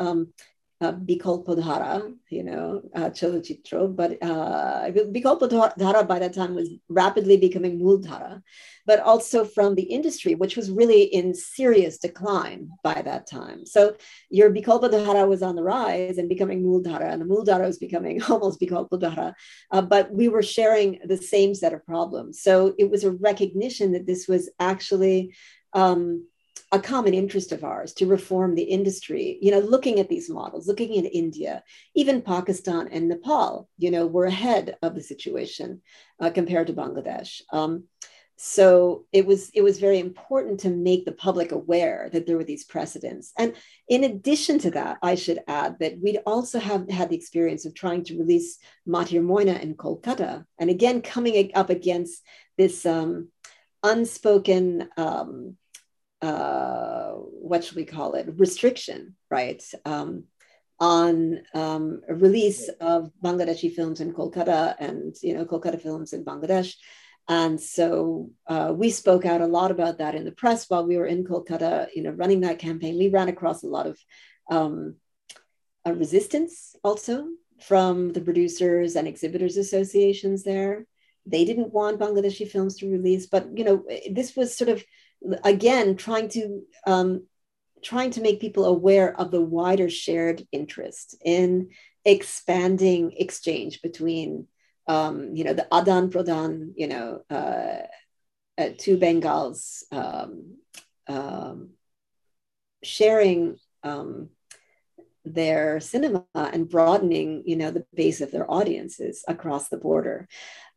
[0.00, 0.32] um,
[0.80, 7.80] uh, Bikolpodhara, you know, uh, Cholochitro, but uh, Bikolpodhara by that time was rapidly becoming
[7.80, 8.42] Muldhara,
[8.84, 13.64] but also from the industry, which was really in serious decline by that time.
[13.64, 13.96] So
[14.28, 18.60] your Bikolpodhara was on the rise and becoming Muldhara, and the Muldhara was becoming almost
[18.60, 19.32] Bikolpodhara,
[19.70, 22.42] uh, but we were sharing the same set of problems.
[22.42, 25.34] So it was a recognition that this was actually
[25.72, 26.26] um,
[26.72, 30.66] a common interest of ours to reform the industry you know looking at these models
[30.66, 31.62] looking at india
[31.94, 35.80] even pakistan and nepal you know were ahead of the situation
[36.20, 37.42] uh, compared to bangladesh.
[37.52, 37.84] Um,
[38.38, 42.44] so it was it was very important to make the public aware that there were
[42.44, 43.32] these precedents.
[43.38, 43.54] And
[43.88, 47.74] in addition to that i should add that we'd also have had the experience of
[47.74, 50.44] trying to release matir moina in kolkata.
[50.58, 52.22] And again coming up against
[52.58, 53.30] this um,
[53.82, 55.56] unspoken um,
[56.22, 58.26] uh, what should we call it?
[58.36, 59.62] Restriction right?
[59.84, 60.24] Um,
[60.78, 66.24] on um, a release of bangladeshi films in kolkata and you know kolkata films in
[66.24, 66.74] bangladesh.
[67.28, 70.96] And so uh, we spoke out a lot about that in the press while we
[70.96, 72.98] were in kolkata you know running that campaign.
[72.98, 73.98] We ran across a lot of
[74.50, 74.96] um,
[75.84, 77.28] a resistance also
[77.60, 80.86] from the producers and exhibitors associations there.
[81.24, 84.84] They didn't want bangladeshi films to release but you know this was sort of
[85.44, 87.26] again trying to um,
[87.82, 91.70] trying to make people aware of the wider shared interest in
[92.04, 94.46] expanding exchange between
[94.88, 97.82] um, you know the adan pradan you know uh,
[98.58, 100.56] uh, two bengals um,
[101.08, 101.70] um,
[102.82, 104.30] sharing um,
[105.24, 110.28] their cinema and broadening you know the base of their audiences across the border.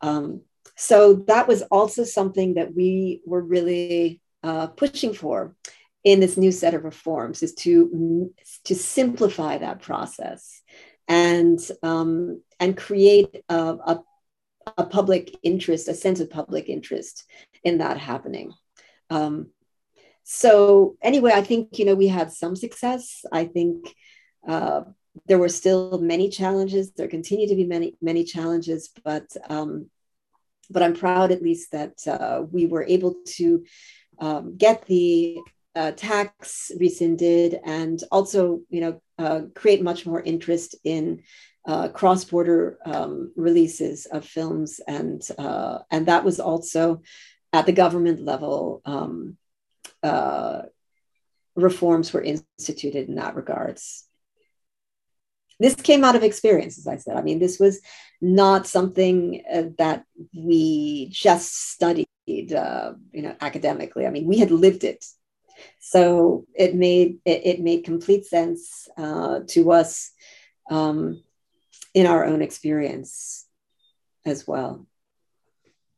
[0.02, 0.42] Um,
[0.76, 5.56] so that was also something that we were really uh, pushing for
[6.04, 8.32] in this new set of reforms is to
[8.64, 10.62] to simplify that process
[11.08, 14.04] and um, and create a, a,
[14.78, 17.26] a, public interest, a sense of public interest
[17.64, 18.54] in that happening.
[19.10, 19.50] Um,
[20.24, 23.26] so anyway, I think you know we had some success.
[23.32, 23.94] I think
[24.48, 24.84] uh,
[25.26, 26.92] there were still many challenges.
[26.92, 29.90] There continue to be many many challenges, but um,
[30.70, 33.66] but I'm proud at least that uh, we were able to
[34.20, 35.40] um, get the
[35.76, 41.24] uh, tax rescinded and also, you know, uh, create much more interest in
[41.68, 47.02] uh, cross-border um, releases of films, and uh, and that was also
[47.54, 48.82] at the government level.
[48.86, 49.38] Um,
[50.02, 50.64] uh,
[51.56, 54.06] reforms were instituted in that regards.
[55.60, 57.18] This came out of experience, as I said.
[57.18, 57.82] I mean, this was
[58.22, 63.94] not something uh, that we just studied uh, you know, academically.
[63.94, 65.06] I mean, we had lived it,
[65.80, 70.12] so it made it, it made complete sense uh, to us
[70.70, 71.22] um,
[71.94, 73.46] in our own experience
[74.26, 74.86] as well.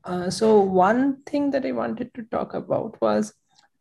[0.04, 3.34] Uh, so one thing that I wanted to talk about was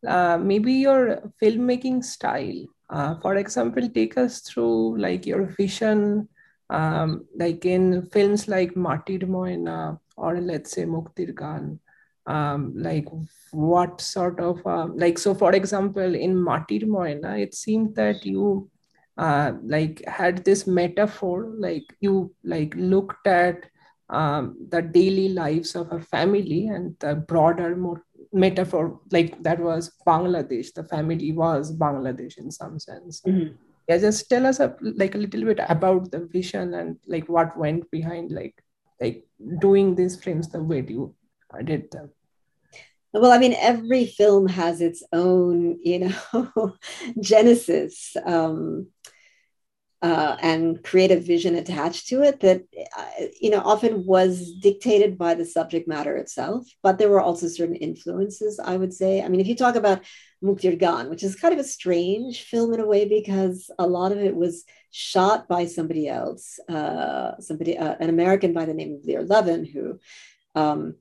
[0.07, 2.65] uh, maybe your filmmaking style.
[2.89, 6.27] Uh, for example, take us through like your vision,
[6.69, 11.79] um, like in films like Matir Moina or let's say Muktir Gan
[12.27, 13.07] um, like
[13.51, 18.69] what sort of uh, like so for example in matir moina it seemed that you
[19.17, 23.65] uh, like had this metaphor like you like looked at
[24.09, 28.03] um, the daily lives of a family and the broader more
[28.33, 33.53] metaphor like that was bangladesh the family was bangladesh in some sense mm-hmm.
[33.89, 37.57] yeah just tell us a, like a little bit about the vision and like what
[37.57, 38.63] went behind like
[39.01, 39.25] like
[39.59, 41.13] doing these frames the way you
[41.61, 42.09] did them
[43.13, 46.73] well i mean every film has its own you know
[47.21, 48.87] genesis um,
[50.03, 52.63] uh, and creative vision attached to it that
[52.97, 57.47] uh, you know often was dictated by the subject matter itself but there were also
[57.47, 59.21] certain influences i would say.
[59.21, 60.01] I mean if you talk about
[60.43, 64.11] muktir gan which is kind of a strange film in a way because a lot
[64.11, 68.95] of it was shot by somebody else uh, somebody uh, an american by the name
[68.95, 69.99] of lear levin who
[70.55, 70.95] um,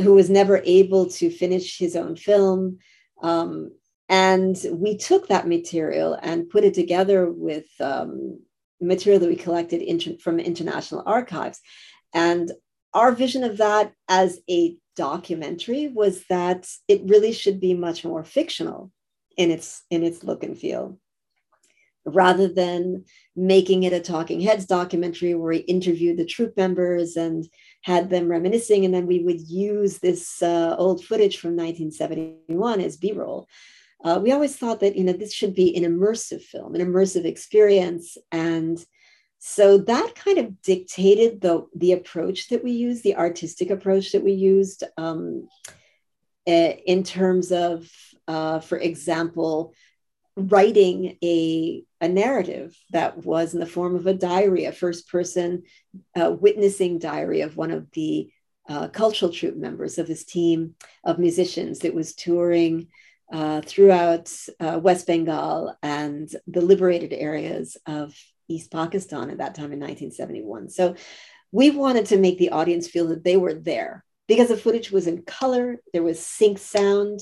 [0.00, 2.78] who was never able to finish his own film.
[3.22, 3.72] Um,
[4.08, 8.40] and we took that material and put it together with um,
[8.80, 11.60] material that we collected inter- from international archives.
[12.14, 12.52] And
[12.94, 18.24] our vision of that as a documentary was that it really should be much more
[18.24, 18.90] fictional
[19.36, 20.98] in its in its look and feel
[22.06, 27.46] rather than making it a talking heads documentary where we interviewed the troop members and
[27.86, 32.96] had them reminiscing and then we would use this uh, old footage from 1971 as
[32.96, 33.46] b-roll.
[34.04, 37.24] Uh, we always thought that you know this should be an immersive film, an immersive
[37.24, 38.84] experience, and
[39.38, 44.22] so that kind of dictated the the approach that we used, the artistic approach that
[44.22, 45.48] we used, um,
[46.46, 47.88] eh, in terms of,
[48.26, 49.72] uh, for example,
[50.36, 55.62] writing a a narrative that was in the form of a diary, a first person
[56.14, 58.30] uh, witnessing diary of one of the
[58.68, 60.74] uh, cultural troupe members of his team
[61.04, 62.88] of musicians that was touring
[63.32, 64.30] uh, throughout
[64.60, 68.14] uh, West Bengal and the liberated areas of
[68.48, 70.68] East Pakistan at that time in 1971.
[70.68, 70.94] So
[71.50, 75.06] we wanted to make the audience feel that they were there because the footage was
[75.06, 77.20] in color, there was sync sound.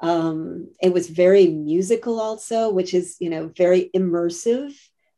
[0.00, 4.74] Um, it was very musical, also, which is you know very immersive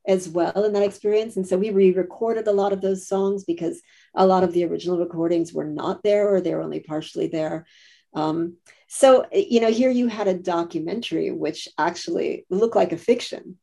[0.07, 1.37] as well in that experience.
[1.37, 3.81] And so we re-recorded a lot of those songs because
[4.15, 7.67] a lot of the original recordings were not there or they were only partially there.
[8.15, 8.57] Um,
[8.89, 13.59] so, you know, here you had a documentary which actually looked like a fiction.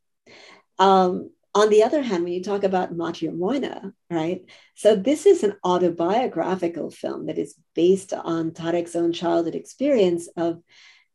[0.79, 4.41] Um, on the other hand, when you talk about Matir Moina, right?
[4.75, 10.61] So this is an autobiographical film that is based on Tareque's own childhood experience of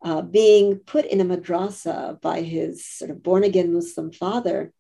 [0.05, 4.73] uh, being put in a madrasa by his sort of born again Muslim father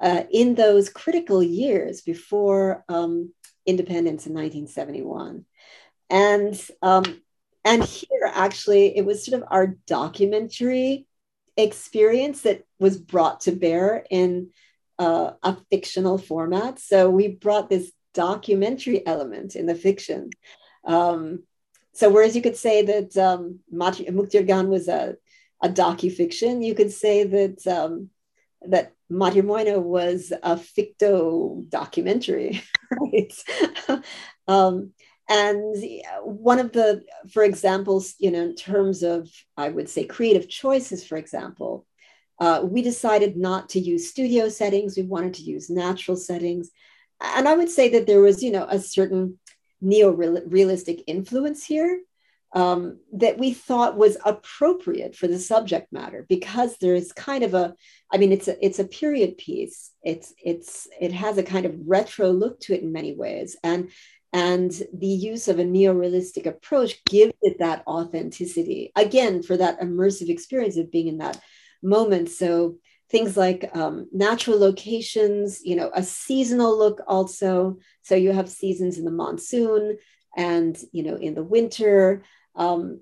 [0.00, 3.32] uh, in those critical years before um,
[3.66, 5.44] independence in 1971.
[6.08, 7.20] And um,
[7.64, 11.06] and here actually it was sort of our documentary
[11.56, 14.50] experience that was brought to bear in
[14.98, 16.78] uh, a fictional format.
[16.78, 20.30] So we brought this documentary element in the fiction.
[20.84, 21.44] Um,
[21.92, 25.16] so whereas you could say that um, was a,
[25.62, 28.10] a docu-fiction, you could say that um,
[28.62, 33.32] that Moina was a ficto documentary, right?
[34.48, 34.92] um,
[35.28, 35.76] and
[36.24, 41.06] one of the, for example, you know, in terms of, I would say, creative choices,
[41.06, 41.86] for example,
[42.40, 44.96] uh, we decided not to use studio settings.
[44.96, 46.70] We wanted to use natural settings.
[47.20, 49.38] And I would say that there was, you know, a certain
[49.80, 52.00] neo-realistic influence here
[52.52, 57.54] um, that we thought was appropriate for the subject matter because there is kind of
[57.54, 57.74] a
[58.12, 59.92] i mean it's a it's a period piece.
[60.02, 63.56] It's it's it has a kind of retro look to it in many ways.
[63.62, 63.90] And
[64.32, 70.28] and the use of a neo-realistic approach gives it that authenticity again for that immersive
[70.28, 71.40] experience of being in that
[71.82, 72.30] moment.
[72.30, 72.76] So
[73.10, 78.98] things like um, natural locations you know a seasonal look also so you have seasons
[78.98, 79.96] in the monsoon
[80.36, 82.22] and you know in the winter
[82.54, 83.00] um,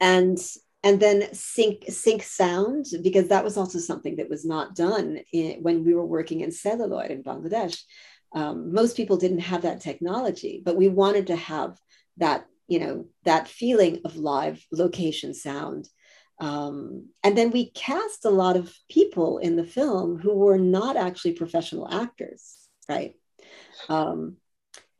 [0.00, 0.38] and
[0.84, 5.62] and then sync sync sound because that was also something that was not done in,
[5.62, 7.82] when we were working in celluloid in Bangladesh.
[8.32, 11.78] Um, most people didn't have that technology, but we wanted to have
[12.18, 15.88] that you know that feeling of live location sound.
[16.40, 20.96] Um, and then we cast a lot of people in the film who were not
[20.96, 23.14] actually professional actors, right?
[23.88, 24.36] Um,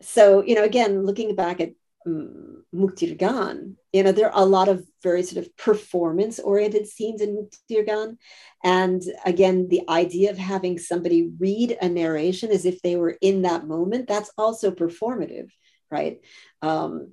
[0.00, 1.72] so you know, again, looking back at
[2.06, 7.20] Muktir Gan, you know, there are a lot of very sort of performance oriented scenes
[7.20, 8.18] in Muktir Gan.
[8.64, 13.42] And again, the idea of having somebody read a narration as if they were in
[13.42, 15.50] that moment, that's also performative,
[15.90, 16.20] right?
[16.62, 17.12] Um,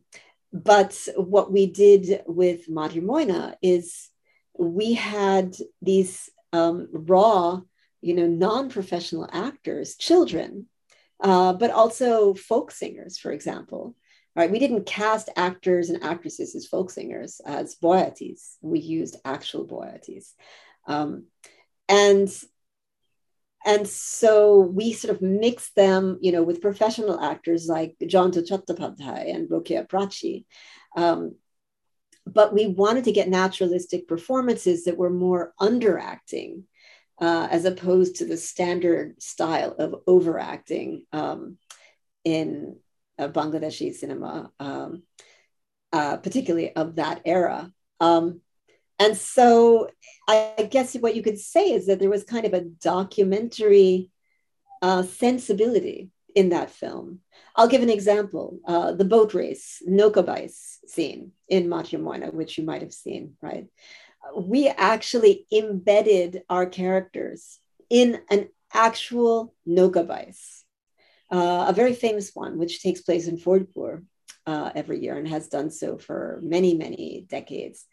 [0.53, 4.09] but what we did with Matir Moina is
[4.57, 7.61] we had these um, raw,
[8.01, 10.67] you know, non professional actors, children,
[11.21, 13.95] uh, but also folk singers, for example
[14.35, 14.51] right?
[14.51, 18.55] We didn't cast actors and actresses as folk singers, as boyatis.
[18.61, 20.33] We used actual boyatis.
[20.87, 21.25] Um,
[21.87, 22.29] and
[23.67, 29.33] and so we sort of mixed them, you know, with professional actors like Jayanta Chattopadhyay
[29.33, 30.45] and Rokeya Prachi.
[30.95, 31.35] Um,
[32.25, 36.63] but we wanted to get naturalistic performances that were more underacting
[37.21, 41.57] uh, as opposed to the standard style of overacting um,
[42.23, 42.77] in
[43.17, 45.03] uh, Bangladeshi cinema, um,
[45.93, 47.71] uh, particularly of that era.
[47.99, 48.41] Um,
[48.99, 49.89] and so
[50.27, 54.09] I guess what you could say is that there was kind of a documentary
[54.81, 57.19] uh, sensibility in that film.
[57.55, 62.65] I'll give an example uh, the boat race, Nokabais scene in Matir Moina, which you
[62.65, 63.67] might have seen, right?
[64.35, 67.59] We actually embedded our characters
[67.89, 70.65] in an actual Nokabais
[71.31, 74.03] uh, a very famous one, which takes place in Faridpur
[74.45, 77.85] uh, every year and has done so for many, many decades.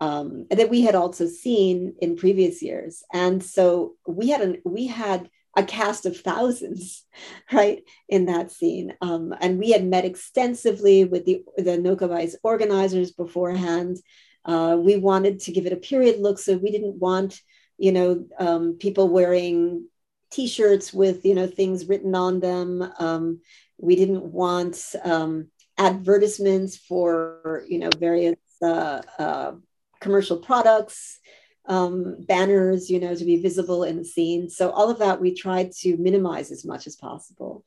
[0.00, 4.86] Um, that we had also seen in previous years, and so we had an we
[4.86, 7.04] had a cast of thousands,
[7.52, 13.12] right, in that scene, um, and we had met extensively with the the Nokabais organizers
[13.12, 13.98] beforehand.
[14.44, 17.40] Uh, we wanted to give it a period look, so we didn't want,
[17.76, 19.86] you know, um, people wearing
[20.30, 22.90] T-shirts with, you know, things written on them.
[22.98, 23.40] Um,
[23.78, 29.52] we didn't want um, advertisements for, you know, various uh, uh,
[30.00, 31.18] commercial products.
[31.66, 34.48] Um, banners, you know, to be visible in the scene.
[34.48, 37.64] So all of that we tried to minimize as much as possible.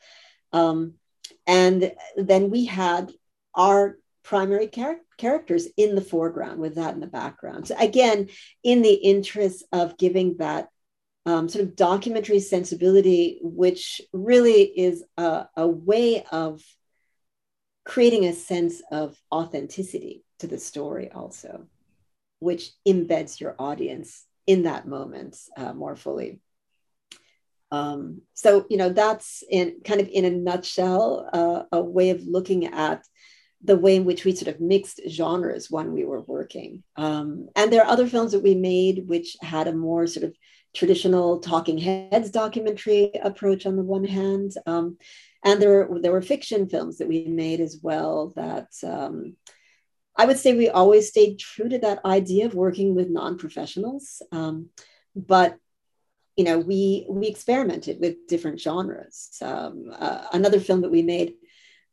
[0.51, 0.95] Um,
[1.47, 3.11] and then we had
[3.55, 7.67] our primary char- characters in the foreground with that in the background.
[7.67, 8.29] So again,
[8.63, 10.69] in the interest of giving that
[11.25, 16.61] um, sort of documentary sensibility, which really is a, a way of
[17.85, 21.67] creating a sense of authenticity to the story also,
[22.43, 26.39] which embeds your audience in that moment uh, more fully.
[27.71, 32.21] Um, so, you know, that's in kind of in a nutshell uh, a way of
[32.27, 33.03] looking at
[33.63, 36.83] the way in which we sort of mixed genres when we were working.
[36.97, 40.35] Um, and there are other films that we made which had a more sort of
[40.73, 44.51] traditional talking heads documentary approach on the one hand.
[44.65, 44.97] Um,
[45.43, 49.35] and there were, there were fiction films that we made as well that um,
[50.15, 54.21] I would say we always stayed true to that idea of working with non-professionals.
[54.31, 54.69] Um,
[55.15, 55.57] but
[56.35, 59.29] you know, we we experimented with different genres.
[59.41, 61.33] Um, uh, another film that we made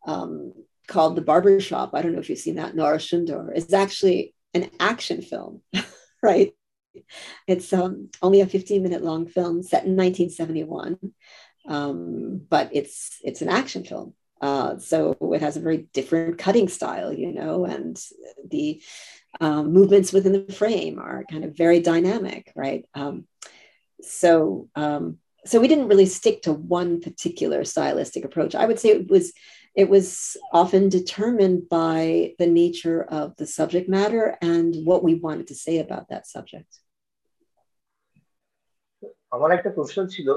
[0.07, 0.55] um,
[0.87, 1.91] called The Barber Shop.
[1.93, 3.51] I don't know if you've seen that, Nora Shundor.
[3.55, 5.63] It's actually an action film,
[6.23, 6.53] right?
[7.47, 10.99] It's um, only a 15 minute long film set in 1971,
[11.69, 14.15] um, but it's it's an action film.
[14.42, 18.00] Uh, so it has a very different cutting style, you know, and
[18.50, 18.82] the
[19.40, 22.86] um, movements within the frame are kind of very dynamic, right?
[22.94, 23.28] Um,
[24.02, 28.56] so um, so we didn't really stick to one particular stylistic approach.
[28.56, 29.34] I would say it was
[29.76, 35.48] it was often determined by the nature of the subject matter and what we wanted
[35.48, 36.72] to say about that subject.
[39.36, 40.28] আমার একটা প্রশ্ন ছিল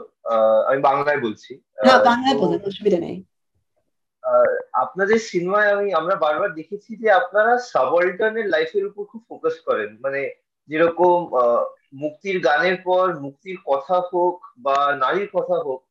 [0.69, 1.53] আমি বাংলায় বলছি
[1.87, 3.17] হ্যাঁ বাংলায় বলেন অসুবিধা নেই
[4.84, 10.22] আপনাদের সিনেমায় আমি, আমরা বারবার দেখেছি যে আপনারা সাবঅল্টার্নের লাইফের উপর খুব ফোকাস করেন। মানে
[10.70, 11.18] যেরকম
[12.02, 15.82] মুক্তির গানের পর মুক্তির কথা হোক বা নারীর কথা হোক,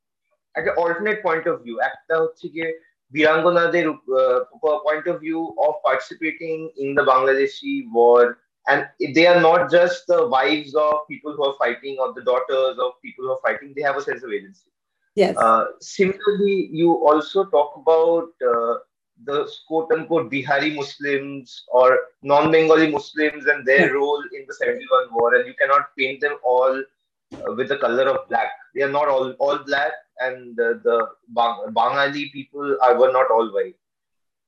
[0.59, 2.69] একটা অল্টারনেট পয়েন্ট অফ ভিউ একটা হচ্ছে গিয়ে
[3.13, 3.87] বীরাঙ্গনাদের
[4.87, 8.25] point of view of participating in the Bangladeshi war
[8.67, 8.81] and
[9.17, 12.91] they are not just the wives of people who are fighting or the daughters of
[13.05, 14.72] people who are fighting, they have a sense of agency
[15.15, 15.37] Yes.
[15.37, 18.79] Uh, similarly, you also talk about uh,
[19.25, 25.09] the quote unquote Bihari Muslims or non Bengali Muslims and their role in the 71
[25.13, 26.83] war, and you cannot paint them all
[27.35, 28.51] uh, with the color of black.
[28.75, 33.53] They are not all, all black, and the Bang- Bangali people are, were not all
[33.53, 33.77] white.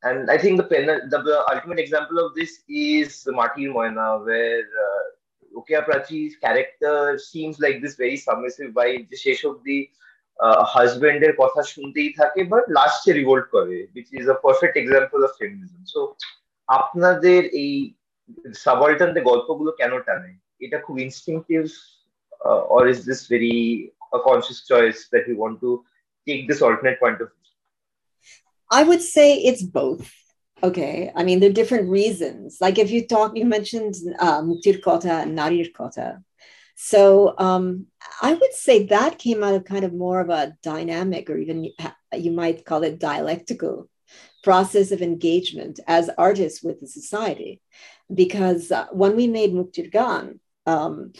[0.03, 4.61] And I think the, pen, the, the ultimate example of this is Matir Moina, where
[4.61, 5.03] uh,
[5.57, 9.91] Rokeya Prachi's character seems like this very submissive, while Jesheshobdi
[10.74, 15.82] হাজবেন্ডের কথা শুনতেই থাকে but লাস্টে revolt করে which is a perfect example of feminism.
[15.94, 16.00] So
[16.80, 17.74] আপনাদের এই
[18.66, 20.32] সাবঅল্টার্নদের গল্পগুলো কেন টানে
[20.66, 21.62] এটা খুব instinctive
[22.76, 23.58] or is this very
[24.18, 25.72] a conscious choice that we want to
[26.28, 27.40] take this alternate point of view?
[28.80, 30.06] I would say it's both.
[30.62, 31.12] Okay.
[31.16, 32.58] I mean, there are different reasons.
[32.60, 36.22] Like if you talk, you mentioned uh, Muktir Kota and Narir Kota.
[36.75, 37.87] So um,
[38.21, 41.71] I would say that came out of kind of more of a dynamic, or even
[42.13, 43.89] you might call it dialectical
[44.43, 47.61] process of engagement as artists with the society.
[48.13, 51.13] Because uh, when we made Muktir Gan, um,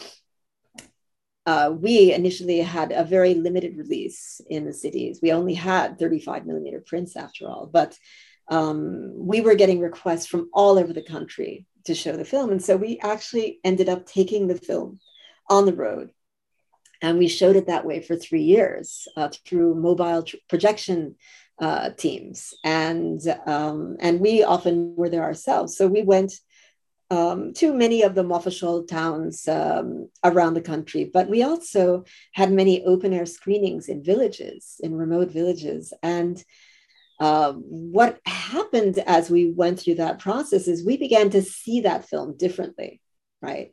[1.45, 5.19] uh, we initially had a very limited release in the cities.
[5.21, 7.97] We only had 35 millimeter prints after all, but
[8.49, 12.51] um, we were getting requests from all over the country to show the film.
[12.51, 14.99] And so we actually ended up taking the film
[15.49, 16.11] on the road.
[17.01, 21.15] And we showed it that way for three years uh, through mobile tr- projection
[21.59, 22.53] uh, teams.
[22.63, 25.77] And, um, and we often were there ourselves.
[25.77, 26.33] So we went
[27.11, 31.09] um, to many of the Mofashol towns um, around the country.
[31.13, 35.93] But we also had many open air screenings in villages, in remote villages.
[36.01, 36.43] And
[37.19, 42.09] uh, what happened as we went through that process is we began to see that
[42.09, 43.01] film differently,
[43.41, 43.71] right?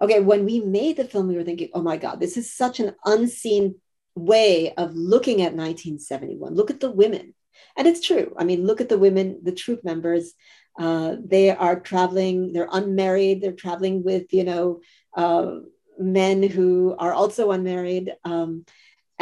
[0.00, 2.80] Okay, when we made the film, we were thinking, oh my God, this is such
[2.80, 3.76] an unseen
[4.14, 6.54] way of looking at 1971.
[6.54, 7.34] Look at the women.
[7.76, 8.34] And it's true.
[8.38, 10.34] I mean, look at the women, the troop members
[10.78, 14.80] uh, they are traveling, they're unmarried, they're traveling with, you know,
[15.16, 15.58] uh,
[15.98, 18.12] men who are also unmarried.
[18.24, 18.64] Um,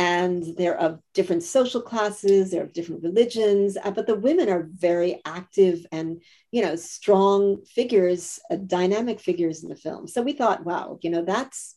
[0.02, 4.68] and they're of different social classes, they're of different religions, uh, but the women are
[4.72, 10.08] very active and you know strong figures, uh, dynamic figures in the film.
[10.08, 11.76] So we thought, wow, you know that's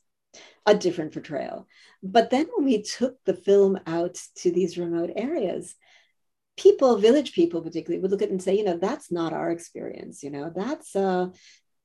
[0.65, 1.67] a different portrayal.
[2.01, 5.75] But then when we took the film out to these remote areas,
[6.57, 9.51] people, village people particularly, would look at it and say, you know, that's not our
[9.51, 10.23] experience.
[10.23, 11.27] You know, that's uh,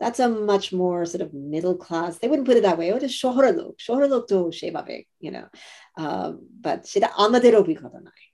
[0.00, 2.18] that's a much more sort of middle class.
[2.18, 2.90] They wouldn't put it that way.
[2.92, 3.76] What is shohoroluk?
[4.28, 5.46] to shebabe, you know.
[5.96, 7.62] Um, but shida anadero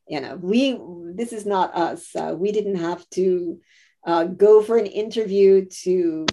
[0.09, 0.79] You know, we
[1.15, 2.15] this is not us.
[2.15, 3.61] Uh, we didn't have to
[4.07, 6.27] uh, go for an interview to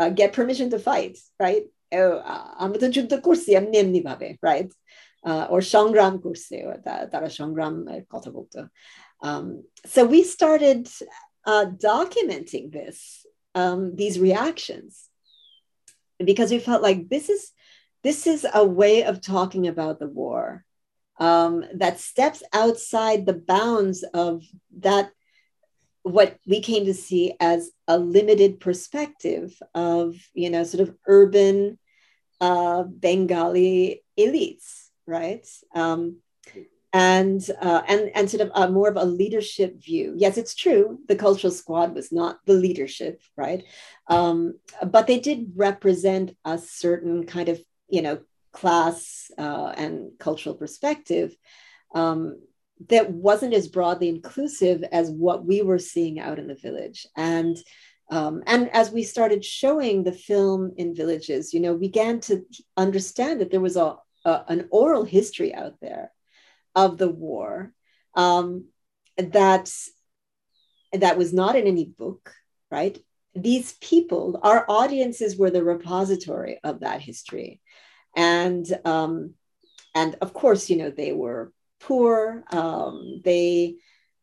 [0.00, 1.64] uh, get permission to fight, right?
[2.64, 4.28] আমাদের যুদ্ধ করছি আমি এমনি ভাবে
[5.52, 6.14] Or shangram সংগ্রাম
[6.68, 6.76] or
[7.12, 7.74] তারা shangram
[8.12, 8.58] কথা বলতো
[9.92, 10.82] so we started
[11.50, 13.25] uh, documenting this
[13.56, 15.08] um, these reactions
[16.24, 17.50] because we felt like this is
[18.04, 20.64] this is a way of talking about the war
[21.18, 24.44] um, that steps outside the bounds of
[24.78, 25.10] that
[26.02, 31.78] what we came to see as a limited perspective of you know sort of urban
[32.40, 35.46] uh, Bengali elites, right?
[35.74, 36.18] Um,
[36.96, 40.14] and uh, and and sort of a, more of a leadership view.
[40.16, 40.98] Yes, it's true.
[41.08, 43.64] The cultural squad was not the leadership, right?
[44.08, 48.20] Um, but they did represent a certain kind of you know
[48.52, 51.36] class uh, and cultural perspective
[51.94, 52.40] um,
[52.88, 57.06] that wasn't as broadly inclusive as what we were seeing out in the village.
[57.14, 57.58] And
[58.10, 62.42] um, and as we started showing the film in villages, you know, began to
[62.78, 66.10] understand that there was a, a an oral history out there
[66.76, 67.72] of the war
[68.14, 68.66] um,
[69.16, 69.72] that
[70.92, 72.32] that was not in any book,
[72.70, 72.96] right?
[73.34, 77.60] These people, our audiences, were the repository of that history,
[78.14, 79.34] and um,
[79.94, 82.44] and of course, you know, they were poor.
[82.50, 83.76] Um, they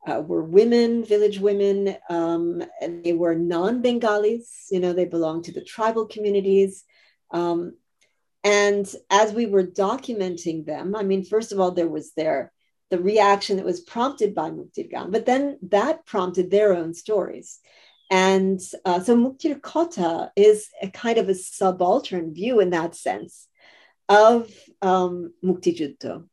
[0.07, 5.45] uh, were women, village women, um, and they were non Bengalis, you know, they belonged
[5.45, 6.83] to the tribal communities.
[7.31, 7.77] Um,
[8.43, 12.51] and as we were documenting them, I mean, first of all, there was their
[12.89, 17.59] the reaction that was prompted by Muktirgan, but then that prompted their own stories.
[18.11, 23.47] And uh, so Muktir Kota is a kind of a subaltern view in that sense
[24.07, 24.51] of
[24.83, 26.27] um, Muktijutto.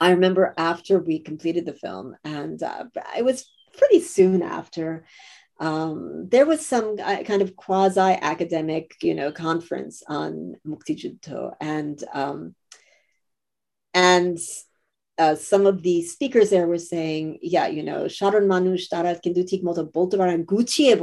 [0.00, 2.84] I remember after we completed the film, and uh,
[3.18, 5.04] it was pretty soon after
[5.60, 11.52] um, there was some uh, kind of quasi academic, you know, conference on Mukti Junto,
[11.60, 12.54] and um,
[13.92, 14.38] and
[15.18, 19.44] uh, some of the speakers there were saying, yeah, you know, Sharon Manush Tara Kindu
[19.46, 20.94] Tik Moto Boltabaran Gucci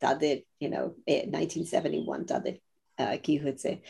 [0.00, 2.60] That did, you know, 1971, Tadir
[2.98, 3.80] uh, Kihutse.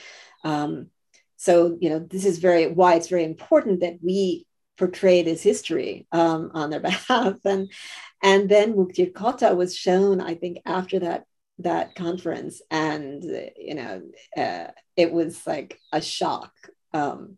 [0.44, 0.88] Um,
[1.36, 4.46] so, you know, this is very why it's very important that we
[4.78, 7.36] portray this history um, on their behalf.
[7.44, 7.70] And
[8.22, 11.24] and then muktir kota was shown i think after that
[11.58, 12.62] that conference.
[12.70, 13.24] And
[13.56, 14.02] you know
[14.36, 16.52] uh, it was like a shock
[16.92, 17.36] um,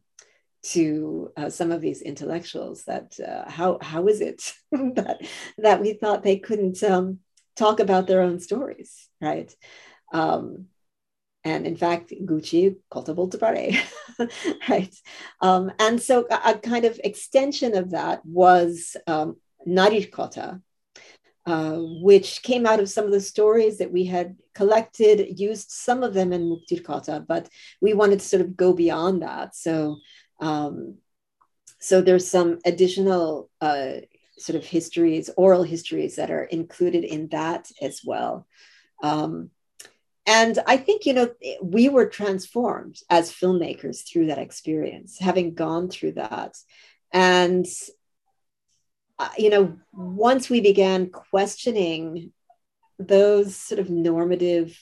[0.63, 5.21] to uh, some of these intellectuals that uh, how how is it that
[5.59, 7.21] that we thought they couldn't um,
[7.57, 9.55] talk about their own stories right?
[10.13, 10.67] Um,
[11.45, 13.31] and in fact, Gucci cultivable
[14.69, 14.95] right?
[15.41, 19.37] Um, and so a, a, kind of extension of that was um,
[19.67, 20.61] Narir Kota,
[21.47, 26.03] uh, which came out of some of the stories that we had collected, used some
[26.03, 27.49] of them in Muktir Kota, but
[27.81, 29.57] we wanted to sort of go beyond that.
[29.57, 29.97] So,
[30.41, 30.99] um,
[31.79, 33.93] so there's some additional uh,
[34.37, 38.47] sort of histories, oral histories that are included in that as well.
[39.03, 39.51] Um,
[40.33, 41.29] and I think, you know,
[41.61, 46.57] we were transformed as filmmakers through that experience, having gone through that.
[47.13, 47.67] And,
[49.19, 52.33] uh, you know, once we began questioning
[53.01, 54.79] those sort of normative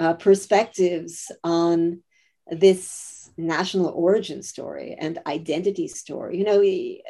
[0.00, 2.02] uh, perspectives on
[2.46, 7.02] this national origin story and identity story, you know, we,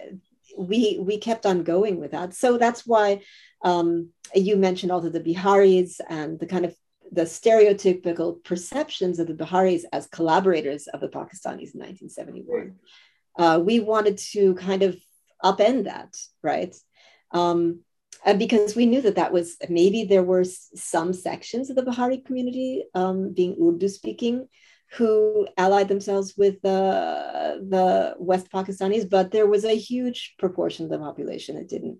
[0.58, 2.34] we, we kept on going with that.
[2.34, 3.20] So that's why
[3.62, 6.74] um, you mentioned also the Biharis and the kind of
[7.12, 12.74] the stereotypical perceptions of the Biharis as collaborators of the Pakistanis in 1971.
[13.38, 14.96] Uh, we wanted to kind of
[15.44, 16.74] upend that, right?
[17.30, 17.80] Um,
[18.24, 22.18] and because we knew that that was maybe there were some sections of the Bihari
[22.18, 24.48] community um, being Urdu speaking
[24.92, 30.90] who allied themselves with uh, the West Pakistanis, but there was a huge proportion of
[30.90, 31.98] the population that didn't.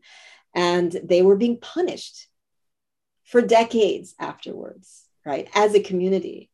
[0.55, 2.29] And they were being punished
[3.29, 6.51] for decades afterwards, right, as a community.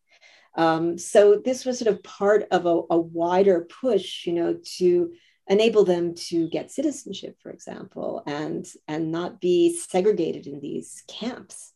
[0.57, 5.13] Um, so this was sort of part of a, a, wider push, you know, to
[5.49, 11.73] enable them to get citizenship, for example, and and not be segregated in these camps.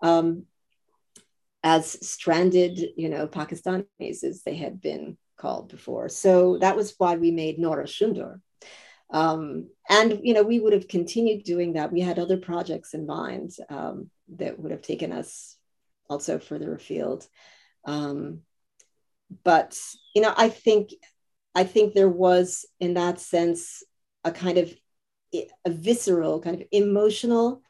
[0.00, 0.44] Um,
[1.62, 6.08] as stranded, you know, Pakistanis as they had been called before.
[6.10, 8.40] So that was why we made Nora Shundur.
[9.14, 11.92] Um, and you know, we would have continued doing that.
[11.92, 15.56] We had other projects in mind um, that would have taken us
[16.10, 17.26] also further afield.
[17.84, 18.40] Um,
[19.44, 19.78] but
[20.16, 20.90] you know, I think
[21.54, 23.84] I think there was, in that sense,
[24.24, 24.74] a kind of
[25.32, 27.62] a visceral, kind of emotional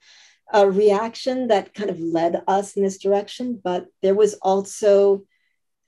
[0.54, 3.60] uh, reaction that kind of led us in this direction.
[3.62, 5.24] But there was also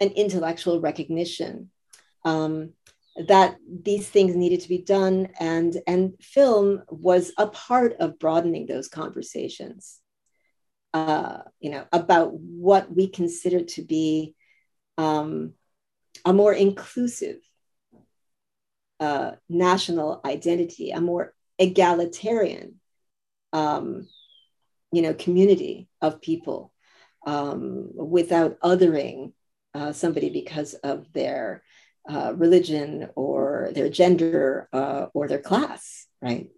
[0.00, 1.70] an intellectual recognition
[2.26, 2.74] um,
[3.28, 8.66] that these things needed to be done, and and film was a part of broadening
[8.66, 10.00] those conversations.
[10.92, 14.34] Uh, you know about what we consider to be
[14.98, 15.52] um,
[16.24, 17.38] a more inclusive
[19.00, 22.80] uh, national identity, a more egalitarian,
[23.52, 24.08] um,
[24.92, 26.72] you know, community of people
[27.26, 29.32] um, without othering
[29.74, 31.62] uh, somebody because of their
[32.08, 36.48] uh, religion or their gender uh, or their class, right?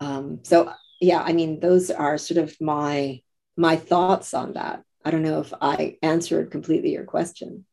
[0.00, 3.20] Um, so yeah, I mean, those are sort of my
[3.56, 4.82] my thoughts on that.
[5.04, 7.66] I don't know if I answered completely your question.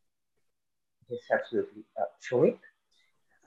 [1.09, 1.84] Yes, absolutely.
[1.99, 2.59] Uh, Shomik?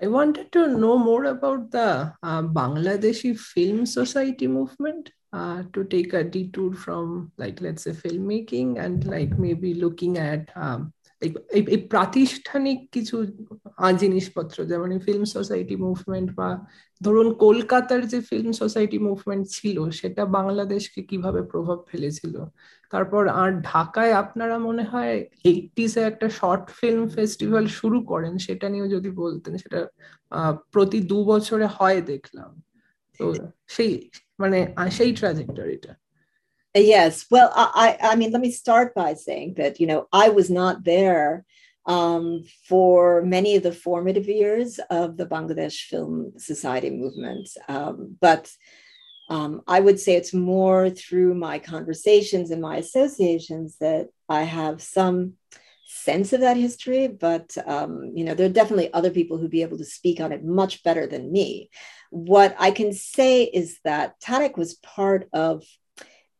[0.02, 5.10] I wanted to know more about the uh, Bangladeshi Film Society movement.
[5.34, 10.48] Uh, to take a detour from like let's say filmmaking and like maybe looking at
[10.54, 10.92] um,
[11.56, 13.16] এই প্রাতিষ্ঠানিক কিছু
[14.02, 16.48] জিনিসপত্র যেমন film society movement বা
[17.00, 22.34] ধরুন কলকাতার যে film society movement ছিল সেটা বাংলাদেশকে কীভাবে প্রভাব ফেলেছিল?
[22.92, 25.14] তারপর আর ঢাকায় আপনারা মনে হয়
[25.44, 29.80] এইটিসে একটা শর্ট ফিল্ম ফেস্টিভ্যাল শুরু করেন সেটা নিয়েও যদি বলতেন সেটা
[30.72, 32.50] প্রতি দু বছরে হয় দেখলাম।
[33.20, 33.24] তো
[33.66, 33.92] সেই
[34.38, 34.58] মানে
[34.90, 35.92] সেই ট্রাজেক্টরিটা
[36.74, 37.26] Yes.
[37.30, 40.82] Well, I, I mean, let me start by saying that, you know, I was not
[40.82, 41.44] there
[41.86, 47.48] um, for many of the formative years of the Bangladesh Film Society movement.
[47.68, 48.50] Um, but
[49.30, 54.82] um, I would say it's more through my conversations and my associations that I have
[54.82, 55.34] some
[55.86, 57.06] sense of that history.
[57.06, 60.32] But, um, you know, there are definitely other people who'd be able to speak on
[60.32, 61.70] it much better than me.
[62.10, 65.62] What I can say is that Tareque was part of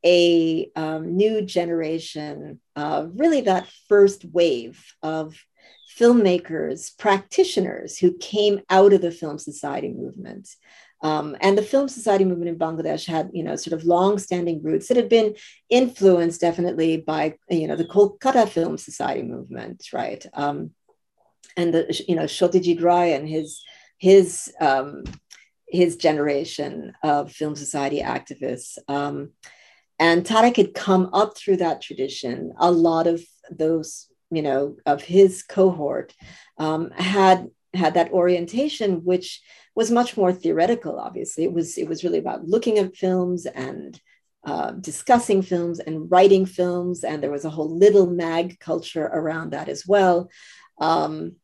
[0.04, 5.36] a um, new generation, uh, really that first wave of
[5.98, 10.48] filmmakers, practitioners who came out of the Film Society movement.
[11.02, 14.88] Um, and the Film Society movement in Bangladesh had, you know, sort of long-standing roots
[14.88, 15.36] that had been
[15.68, 20.24] influenced definitely by, you know, the Kolkata Film Society movement, right?
[20.32, 20.70] Um,
[21.56, 23.62] and the, you know, Satyajit Ray and his
[23.98, 25.04] his um,
[25.68, 28.78] his generation of film society activists.
[29.98, 32.52] And Tareque had come up through that tradition.
[32.58, 36.14] A lot of those, you know, of his cohort
[36.58, 39.40] um, had had that orientation, which
[39.74, 40.98] was much more theoretical.
[40.98, 44.00] Obviously, it was it was really about looking at films and
[44.44, 49.50] uh, discussing films and writing films, and there was a whole little mag culture around
[49.50, 50.30] that as well.
[50.78, 51.36] Um,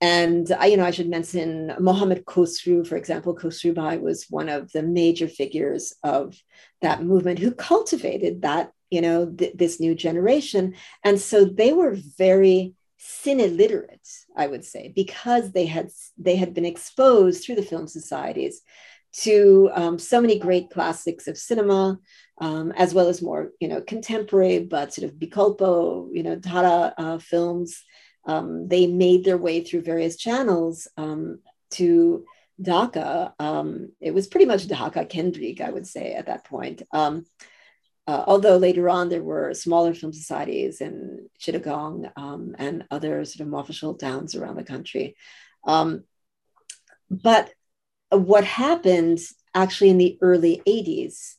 [0.00, 3.34] and I, you know, I should mention Mohammed Khosru, for example.
[3.34, 6.36] Khosru Bhai was one of the major figures of
[6.82, 10.74] that movement who cultivated that, you know, th- this new generation.
[11.02, 16.54] And so they were very cine literate, I would say, because they had they had
[16.54, 18.62] been exposed through the film societies
[19.10, 21.98] to um, so many great classics of cinema,
[22.40, 26.94] um, as well as more, you know, contemporary but sort of bikolpo, you know, Tara
[26.96, 27.82] uh, films
[28.28, 32.24] um, they made their way through various channels um, to
[32.62, 33.32] Dhaka.
[33.38, 36.82] Um, it was pretty much Dhaka Kendrick, I would say, at that point.
[36.92, 37.24] Um,
[38.06, 43.46] uh, although later on there were smaller film societies in Chittagong um, and other sort
[43.46, 45.16] of official towns around the country.
[45.64, 46.04] Um,
[47.10, 47.50] but
[48.10, 49.20] what happened
[49.54, 51.34] actually in the early 80s,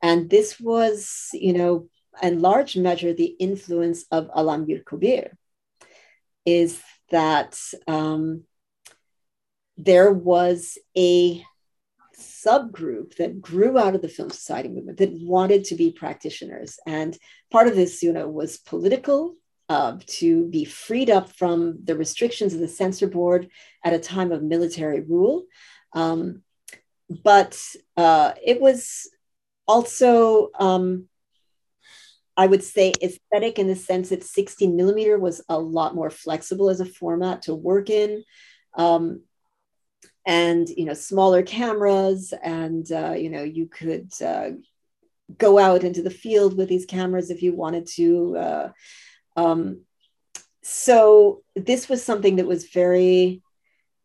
[0.00, 1.88] and this was, you know,
[2.22, 5.36] in large measure the influence of Alam Alamgir Kabir,
[6.44, 6.80] is
[7.10, 8.44] that um,
[9.76, 11.44] there was a
[12.18, 16.78] subgroup that grew out of the film society movement that wanted to be practitioners.
[16.86, 17.16] And
[17.50, 19.34] part of this you know was political
[19.68, 23.48] uh, to be freed up from the restrictions of the censor board
[23.84, 25.44] at a time of military rule.
[25.94, 26.42] Um,
[27.08, 27.58] but
[27.96, 29.08] uh, it was
[29.66, 31.08] also um,
[32.36, 36.70] I would say aesthetic in the sense that 16 millimeter was a lot more flexible
[36.70, 38.24] as a format to work in.
[38.74, 39.22] Um,
[40.26, 44.50] and you know smaller cameras and uh, you know you could uh,
[45.38, 48.68] go out into the field with these cameras if you wanted to uh,
[49.36, 49.80] um,
[50.62, 53.42] so this was something that was very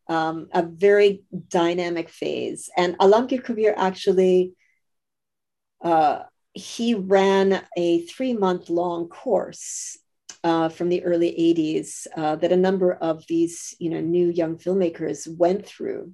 [0.08, 4.54] um, a very dynamic phase and alamgir kabir actually
[5.82, 6.24] uh,
[6.58, 9.98] he ran a three month long course
[10.44, 14.58] uh, from the early 80s uh, that a number of these you know new young
[14.58, 16.14] filmmakers went through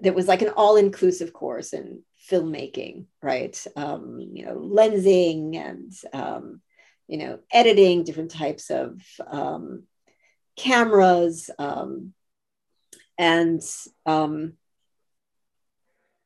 [0.00, 3.66] that was like an all-inclusive course in filmmaking right?
[3.76, 6.60] Um, you know lensing and um,
[7.08, 9.84] you know editing different types of um,
[10.56, 12.12] cameras um,
[13.18, 13.62] and
[14.06, 14.54] um,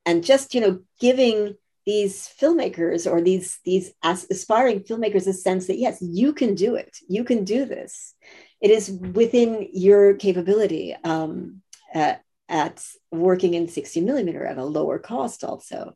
[0.07, 1.57] and just you know giving
[1.87, 6.97] these filmmakers or these these aspiring filmmakers a sense that yes you can do it.
[7.09, 8.15] You can do this.
[8.61, 11.63] It is within your capability um,
[11.93, 15.95] at, at, working in 60 millimeter at a lower cost also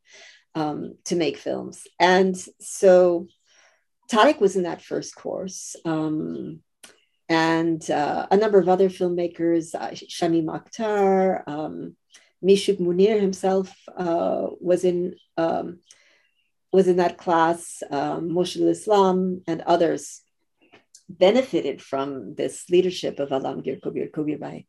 [0.54, 1.86] um, to make films.
[1.98, 3.26] And so
[4.10, 6.60] Tareque was in that first course um,
[7.28, 11.42] and uh, a number of other filmmakers uh, Shamim Akhtar
[12.44, 15.80] Mishuk Munir himself uh, was in um,
[16.72, 17.82] was in that class.
[17.90, 20.22] Um, Moshe Islam and others
[21.08, 24.66] benefited from this leadership of Alamgir Kabir Kobirbhai,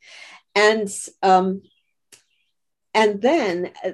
[0.56, 0.90] and
[1.22, 1.62] um,
[2.94, 3.92] and then uh,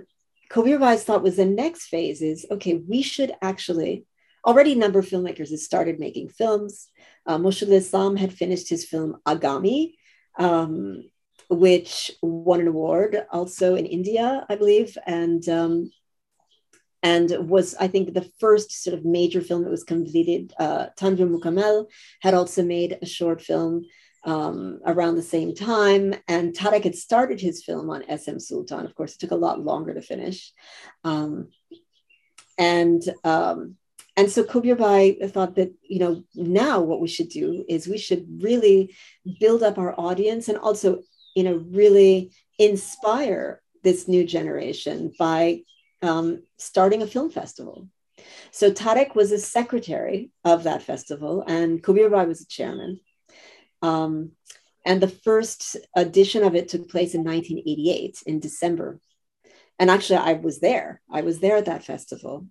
[0.49, 4.05] Kobirbhai's thought was the next phase is okay, we should actually
[4.45, 6.87] already a number of filmmakers had started making films.
[7.25, 9.95] Uh, Moshe Islam had finished his film Agami.
[10.37, 11.09] Um,
[11.49, 15.91] which won an award also in India, I believe, and um,
[17.03, 20.53] and was I think the first sort of major film that was completed.
[20.59, 21.87] Uh, Mukamel
[22.21, 23.85] had also made a short film
[24.25, 28.85] um, around the same time, and Tareque had started his film on SM Sultan.
[28.85, 30.51] Of course, it took a lot longer to finish,
[31.03, 31.49] um,
[32.57, 33.77] and um,
[34.17, 38.25] and so Kobirbhai thought that, you know, now what we should do is we should
[38.41, 38.95] really
[39.39, 41.01] build up our audience and also
[41.35, 45.61] you know, really inspire this new generation by
[46.01, 47.87] um, starting a film festival.
[48.51, 53.01] So Tareque was a secretary of that festival, and Kobirbhai was a chairman.
[53.81, 54.31] Um,
[54.85, 58.99] and the first edition of it took place in 1988 in December.
[59.77, 61.01] And actually, I was there.
[61.11, 62.47] I was there at that festival.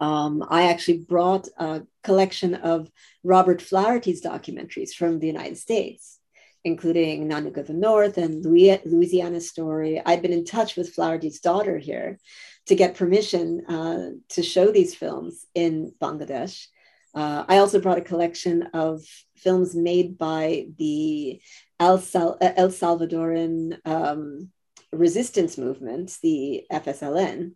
[0.00, 2.90] Um, I actually brought a collection of
[3.24, 6.19] Robert Flaherty's documentaries from the United States
[6.64, 10.00] including Nanook of the North and Louisiana Story.
[10.04, 12.18] I'd been in touch with Flaherty's daughter here
[12.66, 16.66] to get permission uh, to show these films in Bangladesh.
[17.14, 19.02] Uh, I also brought a collection of
[19.36, 21.40] films made by the
[21.80, 24.50] El, Sal- El Salvadoran um,
[24.92, 27.52] resistance movement, the FSLN.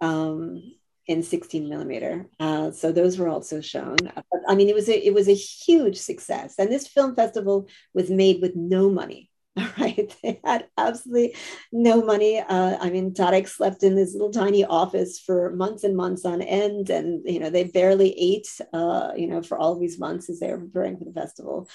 [0.00, 0.74] Um,
[1.06, 2.26] in 16 millimeter.
[2.40, 3.96] Uh, so those were also shown.
[3.96, 7.68] But, I mean, it was a, it was a huge success, and this film festival
[7.92, 9.30] was made with no money.
[9.56, 11.36] All right, they had absolutely
[11.70, 12.40] no money.
[12.40, 16.42] Uh, I mean, Tareque slept in this little tiny office for months and months on
[16.42, 20.40] end, and you know they barely ate, uh, you know, for all these months as
[20.40, 21.68] they were preparing for the festival.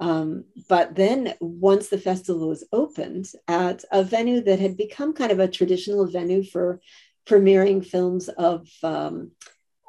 [0.00, 5.30] Um, but then once the festival was opened at a venue that had become kind
[5.30, 6.80] of a traditional venue for
[7.26, 9.32] premiering films of um,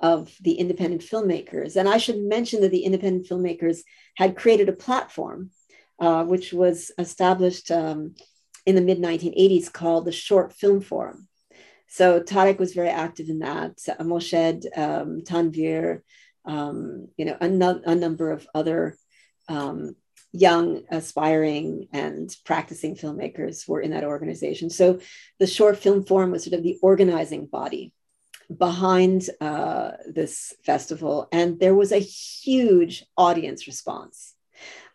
[0.02, 1.76] of the independent filmmakers.
[1.76, 3.82] And I should mention that the independent filmmakers
[4.16, 5.52] had created a platform
[6.02, 8.16] uh, which was established um,
[8.66, 11.28] in the mid 1980s called the Short Film Forum.
[11.88, 13.78] So Tareque was very active in that.
[14.00, 16.02] Moshed, um, Tanvir,
[16.46, 18.98] um, you know, a, no- a, number of other
[19.48, 19.96] um,
[20.34, 24.70] young, aspiring, and practicing filmmakers were in that organization.
[24.70, 25.00] So
[25.40, 27.94] the Short Film Forum was sort of the organizing body
[28.56, 34.34] behind uh, this festival, and there was a huge audience response.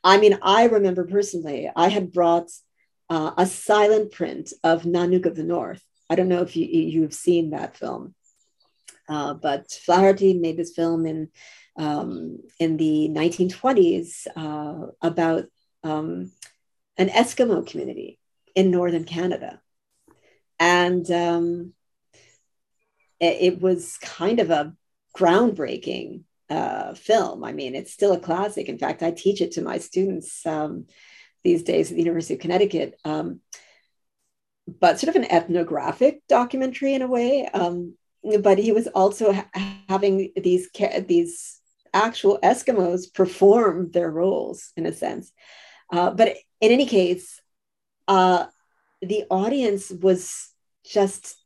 [0.05, 2.51] I mean, I remember personally, I had brought
[3.09, 5.83] uh, a silent print of Nanook of the North.
[6.09, 8.15] I don't know if you, you've seen that film,
[9.09, 11.29] uh, but Flaherty made this film in
[11.77, 15.45] um, in the 1920s uh, about
[15.85, 16.33] um,
[16.97, 18.19] an Eskimo community
[18.55, 19.61] in northern Canada.
[20.59, 21.75] And um,
[23.21, 24.75] it, it, was kind of a
[25.17, 27.45] groundbreaking uh, film.
[27.45, 28.69] I mean, it's still a classic.
[28.69, 30.87] In fact, I teach it to my students um,
[31.45, 32.99] these days at the University of Connecticut.
[33.05, 33.41] Um,
[34.67, 37.47] but sort of an ethnographic documentary in a way.
[37.47, 37.95] Um,
[38.41, 39.49] but he was also ha-
[39.89, 40.69] having these
[41.07, 41.61] these
[41.97, 45.33] actual Eskimos perform their roles in a sense.
[45.93, 47.41] Uh, but in any case,
[48.09, 48.47] uh,
[49.03, 50.51] the audience was
[50.85, 51.37] just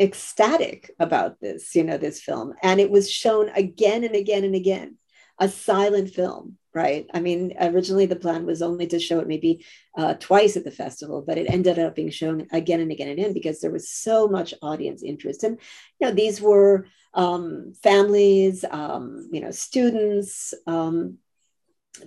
[0.00, 2.54] ecstatic about this, you know, this film.
[2.62, 4.98] And it was shown again and again and again,
[5.38, 7.06] a silent film, right?
[7.12, 9.64] I mean, originally the plan was only to show it maybe
[9.96, 13.18] uh, twice at the festival, but it ended up being shown again and again and
[13.18, 15.44] again because there was so much audience interest.
[15.44, 15.58] And,
[16.00, 21.18] you know, these were um, families, um, you know, students, um,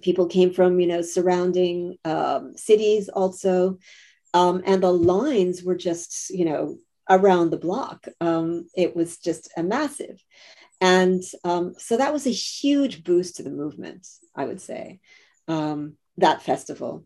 [0.02, 3.80] people came from, you know, surrounding um, cities also.
[4.34, 6.78] Um, and the lines were just, you know,
[7.10, 8.08] around the block.
[8.22, 10.24] Um, it was just a massive.
[10.82, 15.00] And um, so that was a huge boost to the movement, I would say,
[15.48, 17.06] um, that festival.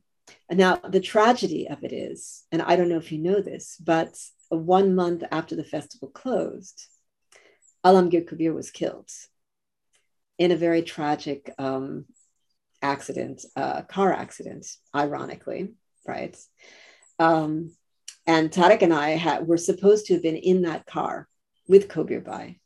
[0.49, 3.77] And now, the tragedy of it is, and I don't know if you know this,
[3.83, 4.15] but
[4.49, 6.87] one month after the festival closed,
[7.85, 9.09] Alamgir Kabir was killed
[10.37, 12.05] in a very tragic um,
[12.81, 15.73] accident, uh, car accident, ironically,
[16.07, 16.37] right?
[17.19, 17.71] Um,
[18.25, 21.27] and Tareque and I were supposed to have been in that car
[21.67, 22.59] with Kabir Bhai.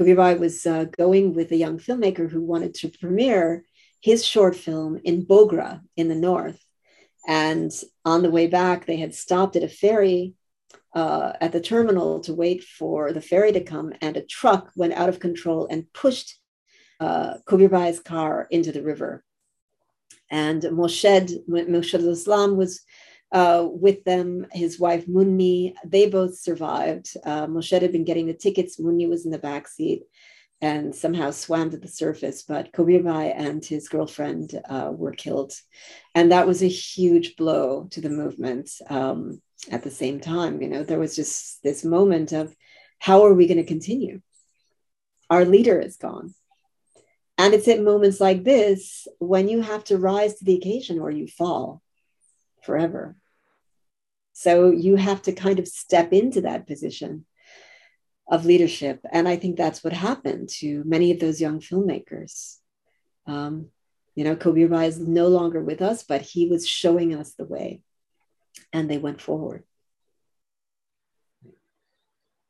[0.00, 3.66] Kabir Bhai was uh, going with a young filmmaker who wanted to premiere
[4.00, 6.58] his short film in Bogra in the north.
[7.28, 7.70] And
[8.06, 10.32] on the way back, they had stopped at a ferry
[10.94, 14.94] uh, at the terminal to wait for the ferry to come, and a truck went
[14.94, 16.34] out of control and pushed
[16.98, 17.34] uh,
[18.02, 19.22] car into the river.
[20.30, 22.80] And Moshed, Moshed Islam was
[23.32, 25.74] uh, with them, his wife Munni.
[25.84, 27.16] They both survived.
[27.24, 28.80] Uh, Moshed had been getting the tickets.
[28.80, 30.02] Munni was in the back seat
[30.60, 32.42] and somehow swam to the surface.
[32.42, 35.52] But Kabir Bhai and his girlfriend uh, were killed.
[36.14, 38.70] And that was a huge blow to the movement.
[38.88, 42.54] Um, at the same time, you know, there was just this moment of
[42.98, 44.20] how are we going to continue?
[45.28, 46.34] Our leader is gone.
[47.38, 51.10] And it's at moments like this when you have to rise to the occasion or
[51.10, 51.80] you fall
[52.62, 53.16] forever.
[54.40, 57.26] So you have to kind of step into that position
[58.26, 59.04] of leadership.
[59.12, 62.56] And I think that's what happened to many of those young filmmakers.
[63.26, 63.66] Um,
[64.14, 67.44] you know, Kabir Bhai is no longer with us, but he was showing us the
[67.44, 67.82] way
[68.72, 69.64] and they went forward.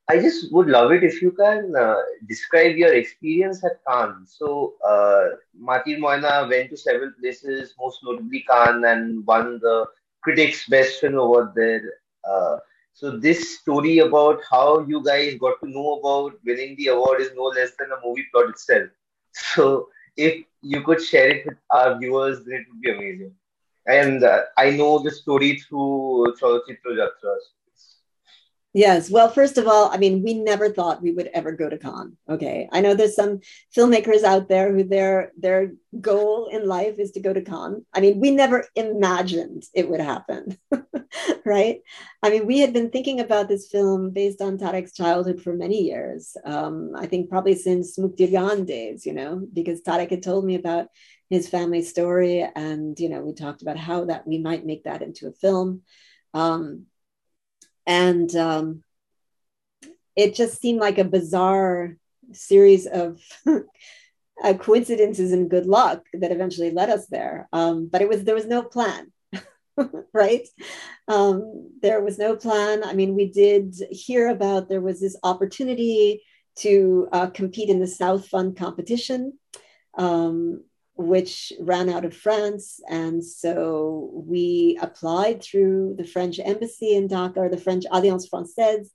[0.09, 4.36] I just would love it if you can uh, describe your experience at Cannes.
[4.38, 5.30] So, uh,
[5.61, 9.86] Matir Moina went to several places, most notably Cannes, and won the
[10.23, 11.83] critics' best film over there.
[12.29, 12.57] Uh,
[12.93, 17.31] so this story about how you guys got to know about winning the award is
[17.37, 18.89] no less than a movie plot itself.
[19.55, 23.33] So if you could share it with our viewers, then it would be amazing.
[23.87, 27.45] And uh, I know the story through Chalachitra Jatras.
[28.73, 29.11] Yes.
[29.11, 32.16] Well, first of all, I mean, we never thought we would ever go to Cannes.
[32.29, 32.68] Okay.
[32.71, 33.41] I know there's some
[33.77, 37.85] filmmakers out there who their their goal in life is to go to Cannes.
[37.93, 40.57] I mean, we never imagined it would happen.
[41.45, 41.81] right.
[42.23, 45.83] I mean, we had been thinking about this film based on Tareque's childhood for many
[45.83, 46.37] years.
[46.45, 50.55] Um, I think probably since Muktir Gaan days, you know, because Tareque had told me
[50.55, 50.87] about
[51.29, 52.49] his family story.
[52.55, 55.83] And, you know, we talked about how that we might make that into a film.
[56.35, 56.87] Um,
[57.91, 58.84] and um,
[60.14, 61.97] it just seemed like a bizarre
[62.30, 63.20] series of
[64.45, 67.49] uh, coincidences and good luck that eventually led us there.
[67.53, 69.11] Um, but it was there was no plan,
[70.14, 70.47] right?
[71.09, 72.84] Um, there was no plan.
[72.84, 76.22] I mean, we did hear about there was this opportunity
[76.59, 79.36] to uh, compete in the South Fund competition.
[79.99, 80.62] Um,
[81.01, 82.80] which ran out of France.
[82.88, 88.88] And so we applied through the French embassy in Dhaka, or the French Alliance Française.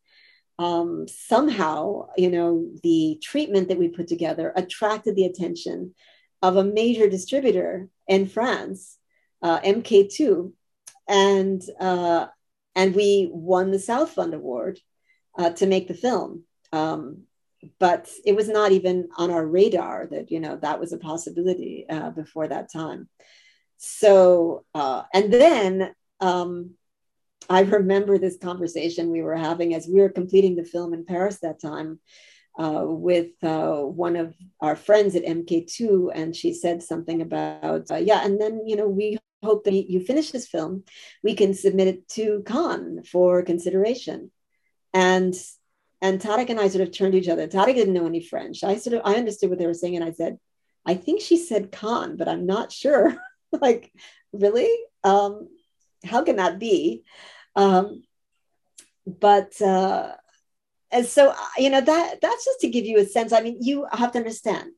[0.57, 5.93] Um, somehow, you know, the treatment that we put together attracted the attention
[6.41, 8.97] of a major distributor in France,
[9.41, 10.53] uh, MK2,
[11.09, 12.27] and uh,
[12.75, 14.79] and we won the South Fund Award
[15.37, 16.43] uh, to make the film.
[16.71, 17.23] Um,
[17.79, 21.85] but it was not even on our radar that you know that was a possibility
[21.89, 23.09] uh, before that time.
[23.77, 26.71] So uh, and then um,
[27.49, 31.39] i remember this conversation we were having as we were completing the film in paris
[31.39, 31.99] that time
[32.57, 37.97] uh, with uh, one of our friends at mk2 and she said something about uh,
[37.97, 40.83] yeah and then you know we hope that you finish this film
[41.23, 44.31] we can submit it to Cannes for consideration.
[44.93, 45.33] And
[46.05, 47.47] and Tareque and I sort of turned to each other.
[47.47, 48.63] Tareque didn't know any French.
[48.63, 50.37] I sort of I understood what they were saying, and I said,
[50.85, 53.15] I think she said Khan, but I'm not sure.
[53.51, 53.91] like,
[54.31, 54.69] really?
[55.03, 55.49] Um,
[56.03, 57.03] how can that be?
[57.55, 58.03] Um,
[59.07, 60.11] but uh,
[60.91, 63.33] and so you know that that's just to give you a sense.
[63.33, 64.71] I mean, you have to understand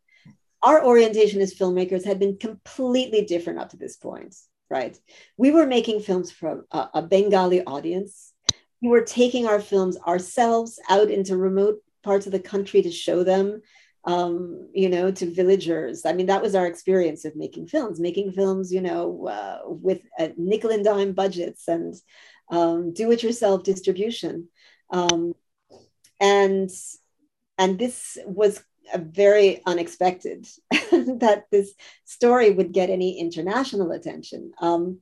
[0.64, 4.36] our orientation as filmmakers had been completely different up to this point.
[4.70, 4.98] right?
[5.38, 8.34] We were making films for a, a Bengali audience.
[8.82, 13.24] We were taking our films ourselves out into remote parts of the country to show
[13.24, 13.62] them
[14.08, 16.06] um, you know, to villagers.
[16.06, 20.02] I mean, that was our experience of making films, making films, you know, uh, with
[20.18, 21.94] uh, nickel and dime budgets and
[22.50, 24.48] um, do-it-yourself distribution.
[24.92, 25.34] Um,
[26.22, 26.70] and
[27.58, 28.64] and this was
[28.94, 31.74] a very unexpected that this
[32.06, 34.54] story would get any international attention.
[34.62, 35.02] Um,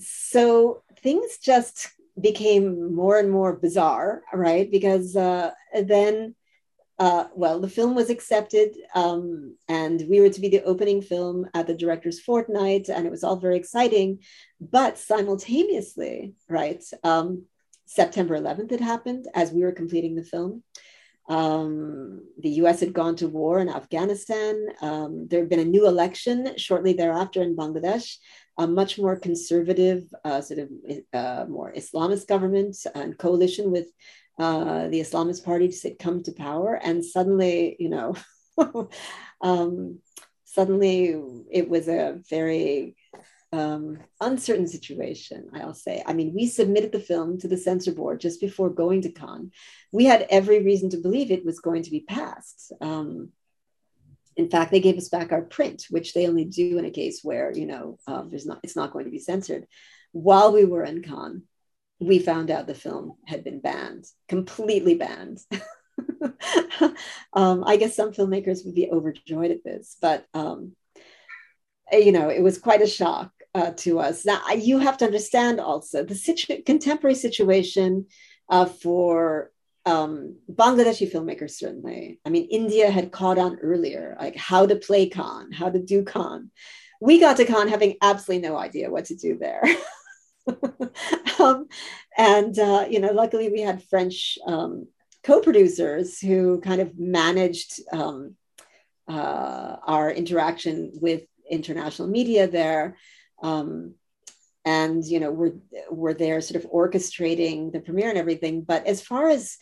[0.00, 1.90] so things just
[2.20, 4.70] became more and more bizarre, right?
[4.70, 6.34] Because uh, then
[6.98, 11.46] uh, well, the film was accepted, um, and we were to be the opening film
[11.52, 14.20] at the director's fortnight, and it was all very exciting.
[14.60, 17.46] But simultaneously, right, um,
[17.86, 20.62] September 11th had happened as we were completing the film.
[21.28, 24.66] Um, the US had gone to war in Afghanistan.
[24.82, 28.16] Um, there had been a new election shortly thereafter in Bangladesh,
[28.58, 30.68] a much more conservative, uh, sort of
[31.12, 33.86] uh, more Islamist government and coalition with
[34.38, 38.14] uh, the Islamist Party to come to power, and suddenly, you know,
[39.40, 40.00] um,
[40.44, 41.16] suddenly
[41.50, 42.96] it was a very
[43.54, 46.02] um, uncertain situation, I'll say.
[46.04, 49.52] I mean, we submitted the film to the censor board just before going to Cannes.
[49.92, 52.72] We had every reason to believe it was going to be passed.
[52.80, 53.30] Um,
[54.36, 57.20] in fact, they gave us back our print, which they only do in a case
[57.22, 59.66] where you know um, there's not it's not going to be censored.
[60.10, 61.42] While we were in Cannes,
[62.00, 65.38] we found out the film had been banned, completely banned.
[67.32, 70.74] um, I guess some filmmakers would be overjoyed at this, but um,
[71.92, 74.24] you know, it was quite a shock uh, to us.
[74.24, 78.06] Now, you have to understand also the situ- contemporary situation
[78.48, 79.52] uh, for
[79.86, 82.20] um, Bangladeshi filmmakers, certainly.
[82.24, 86.04] I mean, India had caught on earlier, like how to play Cannes, how to do
[86.04, 86.50] Cannes.
[87.00, 89.62] We got to Cannes having absolutely no idea what to do there.
[91.38, 91.66] um,
[92.16, 94.86] and uh, you know, luckily we had French um,
[95.22, 98.36] co-producers who kind of managed um,
[99.08, 102.96] uh, our interaction with international media there.
[103.44, 103.94] Um,
[104.64, 105.54] and you know, we're
[105.90, 108.62] we're there sort of orchestrating the premiere and everything.
[108.62, 109.56] But as far as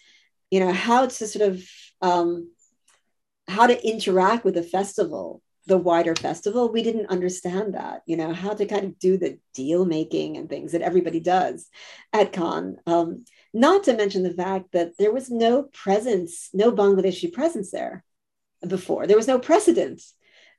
[0.51, 1.68] you know, how to sort of
[2.01, 2.51] um,
[3.49, 8.33] how to interact with the festival the wider festival we didn't understand that you know
[8.33, 11.68] how to kind of do the deal making and things that everybody does
[12.12, 13.24] at Cannes um,
[13.55, 18.05] not to mention the fact that there was no presence no bangladeshi presence there
[18.66, 20.03] before there was no precedent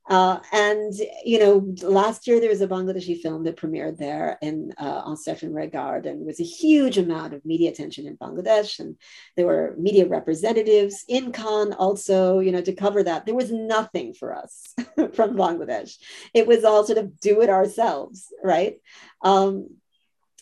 [0.09, 0.93] uh, and
[1.23, 5.15] you know, last year there was a Bangladeshi film that premiered there in uh, Un
[5.15, 8.97] Certain Regard, and there was a huge amount of media attention in Bangladesh, and
[9.37, 13.25] there were media representatives in Cannes also, you know, to cover that.
[13.25, 14.73] There was nothing for us
[15.13, 15.97] from Bangladesh.
[16.33, 18.75] It was all sort of do it ourselves, right?
[19.21, 19.69] Um,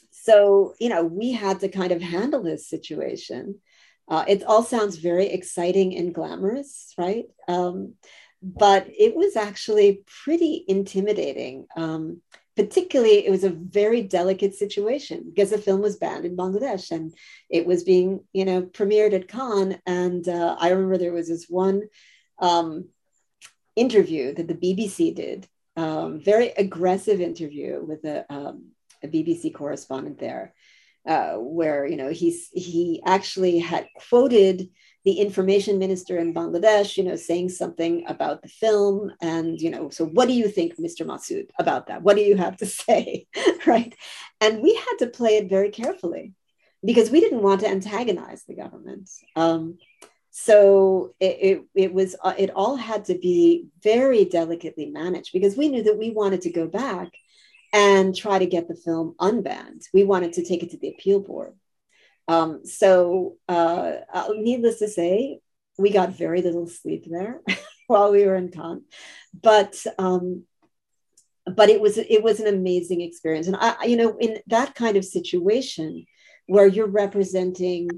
[0.09, 3.59] so you know, we had to kind of handle this situation.
[4.07, 7.25] Uh, it all sounds very exciting and glamorous, right?
[7.47, 7.93] Um,
[8.41, 11.67] but it was actually pretty intimidating.
[11.75, 12.21] Um,
[12.55, 17.13] particularly, it was a very delicate situation because the film was banned in Bangladesh and
[17.49, 19.79] it was being, you know, premiered at Cannes.
[19.85, 21.83] And uh, I remember there was this one
[22.39, 22.89] um,
[23.75, 28.71] interview that the BBC did, um, very aggressive interview with a, um,
[29.03, 30.53] a BBC correspondent there,
[31.07, 34.69] uh, where you know he's he actually had quoted
[35.03, 39.11] the information minister in Bangladesh, you know, saying something about the film.
[39.21, 41.05] And, you know, so what do you think, Mr.
[41.05, 42.03] Masud, about that?
[42.03, 43.27] What do you have to say?
[43.65, 43.95] right.
[44.39, 46.33] And we had to play it very carefully
[46.83, 49.09] because we didn't want to antagonize the government.
[49.35, 49.77] Um,
[50.31, 55.57] so it, it, it was uh, it all had to be very delicately managed because
[55.57, 57.09] we knew that we wanted to go back
[57.73, 59.83] and try to get the film unbanned.
[59.93, 61.53] We wanted to take it to the appeal board.
[62.31, 65.41] Um, so, uh, uh, needless to say,
[65.77, 67.41] we got very little sleep there
[67.87, 68.83] while we were in Cannes,
[69.33, 70.45] but um,
[71.45, 74.95] but it was it was an amazing experience, and I, you know, in that kind
[74.95, 76.05] of situation
[76.45, 77.89] where you're representing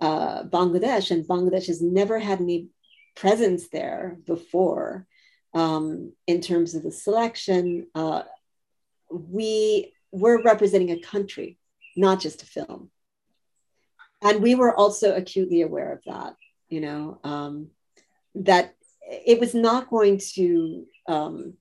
[0.00, 2.68] uh, Bangladesh, and Bangladesh has never had any
[3.16, 5.04] presence there before
[5.52, 7.88] um, in terms of the selection.
[7.92, 8.22] Uh,
[9.10, 11.58] we we're representing a country,
[11.96, 12.92] not just a film
[14.22, 16.34] and we were also acutely aware of that
[16.68, 17.68] you know um,
[18.34, 18.74] that
[19.10, 21.54] it was not going to um,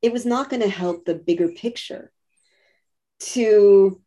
[0.00, 2.12] it was not going to help the bigger picture
[3.20, 4.00] to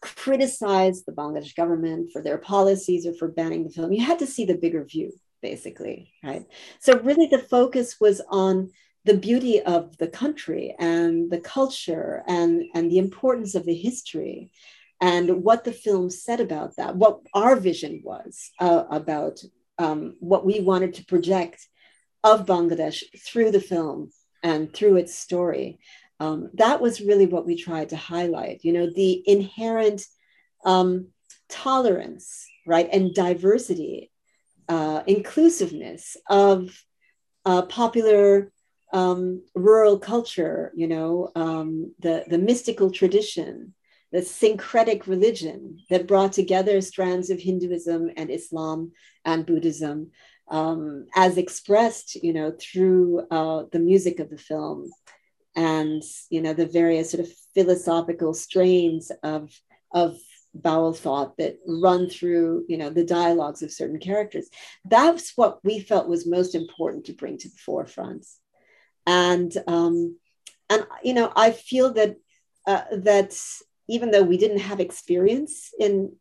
[0.00, 3.92] criticize the bangladesh government for their policies or for banning the film.
[3.92, 6.46] You had to see the bigger view basically right?
[6.80, 8.70] So really the focus was on
[9.04, 14.50] the beauty of the country and the culture and, and the importance of the history
[15.00, 19.40] and what the film said about that, what our vision was uh, about
[19.78, 21.66] um, what we wanted to project
[22.24, 24.10] of Bangladesh through the film
[24.42, 25.78] and through its story.
[26.20, 30.04] Um, that was really what we tried to highlight, you know, the inherent
[30.64, 31.08] um,
[31.48, 34.10] tolerance, right, and diversity,
[34.68, 36.82] uh, inclusiveness of
[37.44, 38.52] uh, popular
[38.92, 43.74] um, rural culture, you know, um, the, the mystical tradition,
[44.12, 48.92] the syncretic religion that brought together strands of Hinduism and Islam
[49.24, 50.10] and Buddhism,
[50.50, 54.90] um, as expressed, you know, through uh, the music of the film
[55.56, 59.52] and you know the various sort of philosophical strains of
[59.92, 60.16] of
[60.58, 64.48] Baul thought that run through you know the dialogues of certain characters.
[64.84, 68.24] That's what we felt was most important to bring to the forefront.
[69.06, 70.16] And um
[70.70, 72.16] and you know i feel that
[72.66, 73.34] uh, that
[73.88, 76.12] even though we didn't have experience in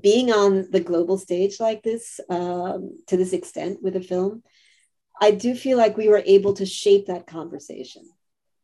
[0.00, 4.42] being on the global stage like this um, to this extent with a film
[5.20, 8.02] i do feel like we were able to shape that conversation.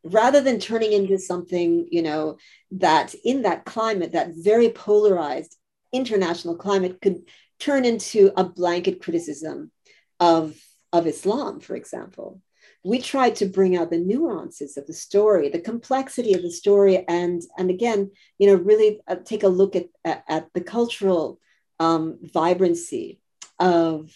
[0.05, 2.37] Rather than turning into something you know
[2.73, 5.57] that in that climate that very polarized
[5.93, 7.23] international climate could
[7.61, 9.71] turn into a blanket criticism
[10.19, 10.57] of
[10.93, 12.41] of islam for example
[12.85, 17.05] we tried to bring out the nuances of the story the complexity of the story
[17.09, 21.39] and and again you know really uh, take a look at at, at the cultural
[21.83, 23.21] um, vibrancy
[23.59, 24.11] of,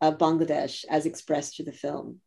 [0.00, 2.20] of bangladesh as expressed through the film.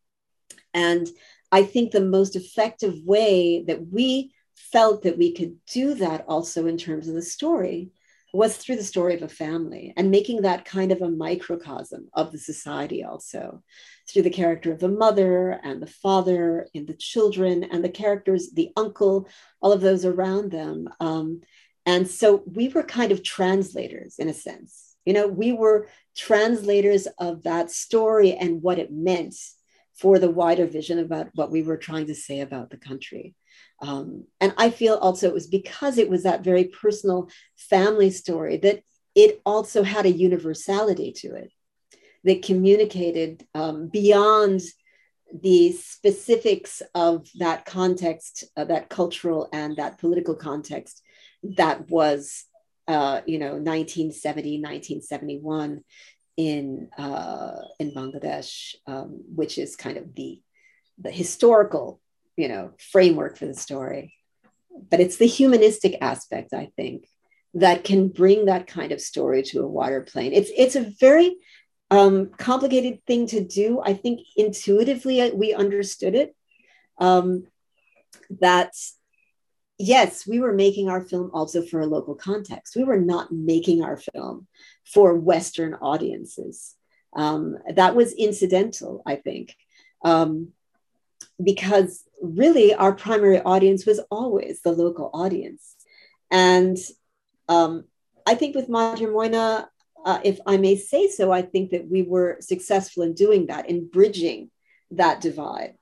[0.74, 1.08] And
[1.50, 6.66] I think the most effective way that we felt that we could do that also
[6.66, 7.90] in terms of the story
[8.32, 12.32] was through the story of a family and making that kind of a microcosm of
[12.32, 13.62] the society also
[14.08, 18.50] through the character of the mother and the father and the children and the characters
[18.52, 19.28] the uncle
[19.60, 21.40] all of those around them um,
[21.84, 27.06] and so we were kind of translators in a sense you know we were translators
[27.18, 29.34] of that story and what it meant
[29.94, 33.34] for the wider vision about what we were trying to say about the country.
[33.80, 38.56] Um, and I feel also it was because it was that very personal family story
[38.58, 38.82] that
[39.14, 41.52] it also had a universality to it
[42.24, 44.60] that communicated um, beyond
[45.32, 51.02] the specifics of that context, uh, that cultural and that political context
[51.42, 52.44] that was,
[52.86, 55.82] uh, you know, 1970, 1971
[56.36, 60.40] in uh, in Bangladesh, um, which is kind of the
[60.98, 62.00] the historical
[62.36, 64.14] you know framework for the story.
[64.90, 67.06] But it's the humanistic aspect, I think,
[67.54, 70.32] that can bring that kind of story to a wider plane.
[70.32, 71.36] It's it's a very
[71.90, 73.80] um, complicated thing to do.
[73.84, 76.34] I think intuitively uh, we understood it.
[76.98, 77.46] Um,
[78.40, 78.72] that
[79.78, 82.76] yes, we were making our film also for a local context.
[82.76, 84.46] We were not making our film
[84.84, 86.74] for Western audiences.
[87.14, 89.54] Um, that was incidental, I think,
[90.02, 90.52] um,
[91.42, 95.76] because really our primary audience was always the local audience.
[96.30, 96.76] And
[97.48, 97.84] um,
[98.26, 99.68] I think with Matir Moina,
[100.04, 103.68] uh, if I may say so, I think that we were successful in doing that,
[103.68, 104.50] in bridging
[104.90, 105.74] that divide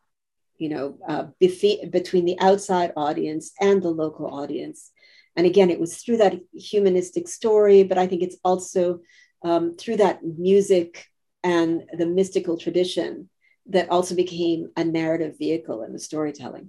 [0.60, 4.90] you know, uh, between the outside audience and the local audience.
[5.34, 9.00] And again, it was through that humanistic story, but I think it's also
[9.42, 11.06] um, through that music
[11.42, 13.30] and the mystical tradition
[13.72, 16.68] that also became a narrative vehicle in the storytelling.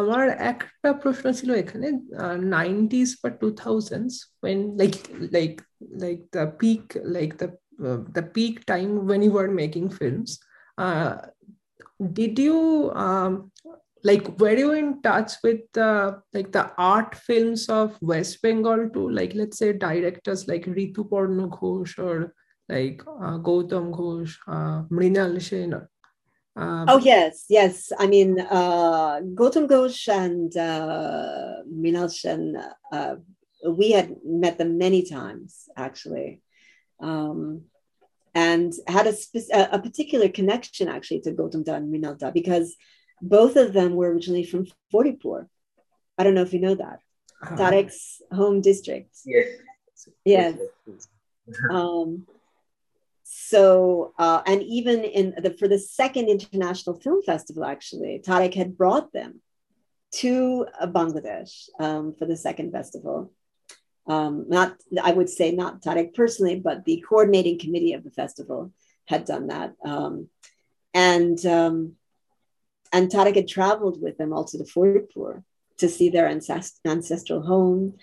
[0.00, 1.88] আমার একটা প্রশ্ন ছিল এখানে
[2.56, 4.98] nineties বা two thousands when like
[5.36, 5.56] like
[6.04, 6.84] like the peak
[7.16, 7.48] like the
[7.86, 10.30] uh, the peak time when you were making films
[10.84, 11.12] uh,
[12.12, 13.50] did you um,
[14.04, 15.62] like were you in touch with
[16.32, 19.10] like the art films of west bengal too?
[19.10, 22.34] Like let's say directors like rituparno ghosh or
[22.68, 25.40] like uh, gautam ghosh uh, mrinal
[26.56, 32.56] um, oh yes yes i mean uh, gautam ghosh and uh, mrinal sen
[32.92, 33.14] uh,
[33.80, 36.40] we had met them many times actually
[37.00, 37.62] um,
[38.36, 39.14] and had a,
[39.72, 42.76] a particular connection actually to Gautam Da and Mrinal Da because
[43.22, 45.46] both of them were originally from Faridpur.
[46.18, 47.00] I don't know if you know that.
[47.56, 49.16] Tareque's home district.
[49.24, 49.48] Yes.
[50.24, 50.58] Yes.
[51.70, 52.26] um,
[53.48, 58.76] so, uh, and even in the for the second international film festival, actually, Tareque had
[58.76, 59.40] brought them
[60.22, 63.30] to uh, Bangladesh um, for the second festival
[64.06, 68.72] um, not I would say not Tareque personally, but the coordinating committee of the festival
[69.06, 69.74] had done that.
[69.84, 70.28] Um,
[70.94, 71.92] and um,
[72.92, 75.42] and Tareque had traveled with them also to Faridpur
[75.78, 77.94] to see their ancest- ancestral home.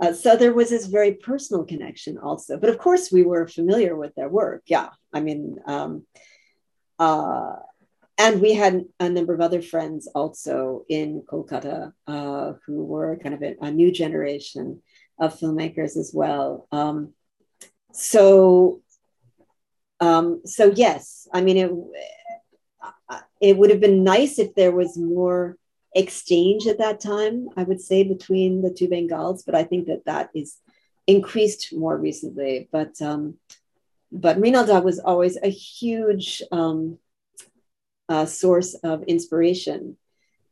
[0.00, 2.58] Uh, so there was this very personal connection also.
[2.58, 4.62] But of course, we were familiar with their work.
[4.66, 4.88] Yeah.
[5.12, 6.06] I mean, um,
[6.98, 7.56] uh,
[8.18, 13.34] and we had a number of other friends also in Kolkata uh, who were kind
[13.34, 14.82] of a, a, new generation
[15.18, 16.68] of filmmakers as well.
[16.70, 17.14] Um,
[17.92, 18.82] so,
[20.00, 21.70] um, so yes, I mean, it,
[23.40, 25.56] it would have been nice if there was more
[25.94, 30.04] exchange at that time, I would say, between the two Bengals, but I think that
[30.06, 30.56] that is
[31.06, 32.68] increased more recently.
[32.72, 33.38] But um,
[34.10, 36.98] but Mrinal was always a huge um,
[38.08, 39.96] uh, source of inspiration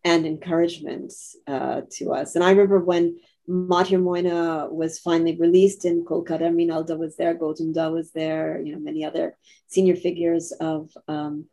[0.02, 1.12] and encouragement
[1.46, 2.34] uh, to us.
[2.34, 3.18] And I remember when
[3.48, 8.78] Matir Moina was finally released in Kolkata, Mrinal was there, Gautam was there, you know,
[8.78, 9.36] many other
[9.66, 11.46] senior figures of um,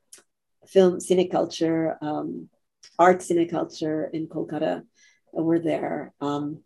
[0.65, 2.49] film cineculture, um,
[2.99, 4.83] art cineculture in Kolkata
[5.33, 6.13] were there.
[6.21, 6.63] Um,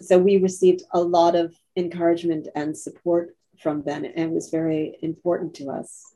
[0.00, 4.98] so we received a lot of encouragement and support from them, and it was very
[5.02, 6.14] important to us.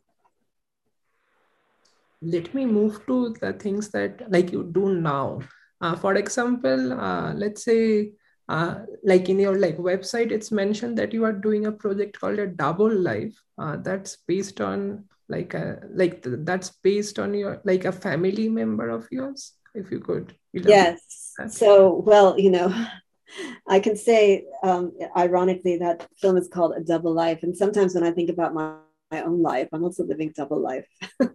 [2.22, 5.40] Let me move to the things that like you do now.
[5.80, 8.12] Uh, for example, uh, let's say
[8.48, 12.38] uh, like in your like website, it's mentioned that you are doing a project called
[12.38, 13.34] a double life.
[13.58, 18.88] Uh, that's based on like a like that's based on your like a family member
[18.88, 21.32] of yours if you could yes.
[21.50, 22.72] So well you know
[23.68, 27.42] i can say um, ironically that film is called a double life.
[27.42, 28.76] And sometimes when i think about my,
[29.10, 30.86] my own life i'm also living double life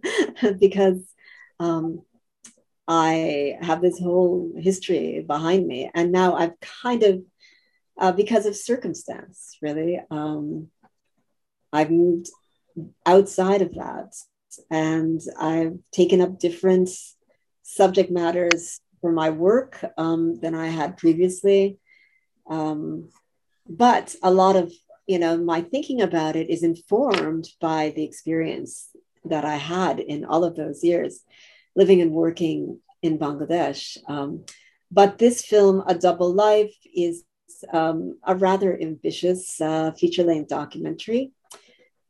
[0.58, 1.00] because
[1.60, 2.02] um,
[2.92, 7.22] i have this whole history behind me and now i've kind of
[7.98, 10.68] uh, because of circumstance really um,
[11.72, 12.28] i've moved
[13.06, 14.14] outside of that.
[14.70, 16.90] And I've taken up different
[17.62, 21.78] subject matters for my work um, than I had previously.
[22.48, 23.08] Um,
[23.68, 24.72] but a lot of
[25.06, 28.88] you know my thinking about it is informed by the experience
[29.24, 31.20] that I had in all of those years
[31.74, 33.98] living and working in Bangladesh.
[34.08, 34.44] Um,
[34.90, 37.24] but this film, A Double Life, is
[37.72, 41.32] um, a rather ambitious uh, feature length documentary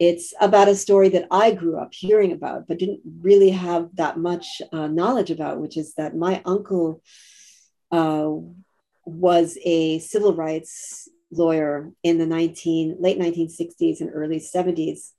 [0.02, 4.18] it's about a story that I grew up hearing about, but didn't really have that
[4.18, 7.00] much uh, knowledge about, which is that my uncle
[7.92, 8.32] uh,
[9.04, 15.12] was a civil rights lawyer in the 19, late 1960s and early 70s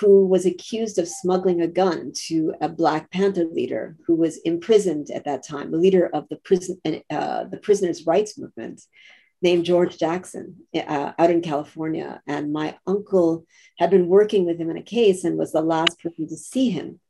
[0.00, 5.10] who was accused of smuggling a gun to a Black Panther leader who was imprisoned
[5.10, 6.80] at that time, the leader of the prison,
[7.10, 8.82] uh, the prisoners' rights movement,
[9.42, 12.20] named George Jackson uh, out in California.
[12.26, 13.46] And my uncle
[13.78, 16.70] had been working with him in a case and was the last person to see
[16.70, 17.00] him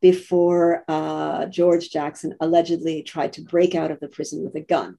[0.00, 4.98] before uh, George Jackson allegedly tried to break out of the prison with a gun.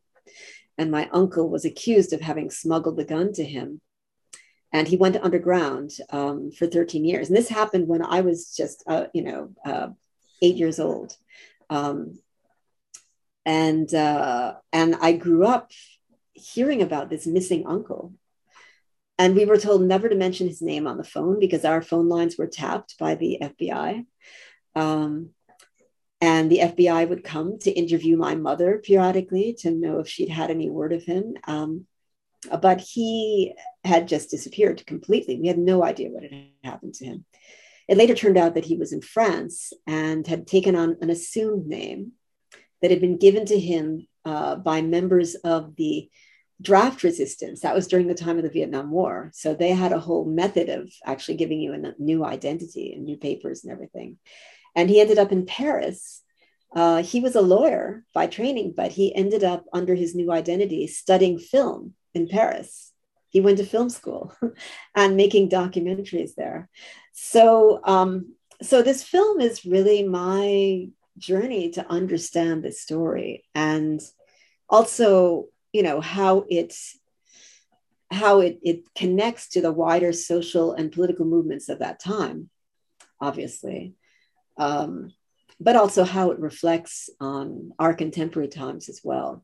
[0.78, 3.82] And my uncle was accused of having smuggled the gun to him.
[4.74, 7.28] And he went underground um, for 13 years.
[7.28, 9.90] And this happened when I was just, uh, you know, uh,
[10.42, 11.16] eight years old.
[11.70, 12.20] Um,
[13.46, 15.72] and uh, and I grew up
[16.34, 18.14] hearing about this missing uncle.
[19.18, 22.10] And we were told never to mention his name on the phone because our phone
[22.10, 24.06] lines were tapped by the FBI.
[24.76, 25.32] Um,
[26.20, 30.52] and the FBI would come to interview my mother periodically to know if she'd had
[30.52, 31.36] any word of him.
[31.46, 31.88] Um,
[32.62, 33.54] but he
[33.84, 35.40] had just disappeared completely.
[35.40, 37.26] We had no idea what had happened to him.
[37.88, 41.68] It later turned out that he was in France and had taken on an assumed
[41.68, 42.14] name
[42.82, 46.10] that had been given to him uh, by members of the
[46.62, 47.62] draft resistance.
[47.62, 49.32] That was during the time of the Vietnam War.
[49.34, 53.18] So they had a whole method of actually giving you a new identity and new
[53.18, 54.18] papers and everything.
[54.76, 56.22] And he ended up in Paris.
[56.74, 60.88] Uh, he was a lawyer by training, but he ended up under his new identity
[60.88, 62.92] studying film in Paris.
[63.30, 64.34] He went to film school
[64.96, 66.70] and making documentaries there.
[67.14, 74.02] So, um, so this film is really my journey to understand this story and
[74.70, 76.76] also you know how it
[78.10, 82.50] how it, it connects to the wider social and political movements of that time
[83.20, 83.94] obviously
[84.58, 85.12] um,
[85.60, 89.44] but also how it reflects on our contemporary times as well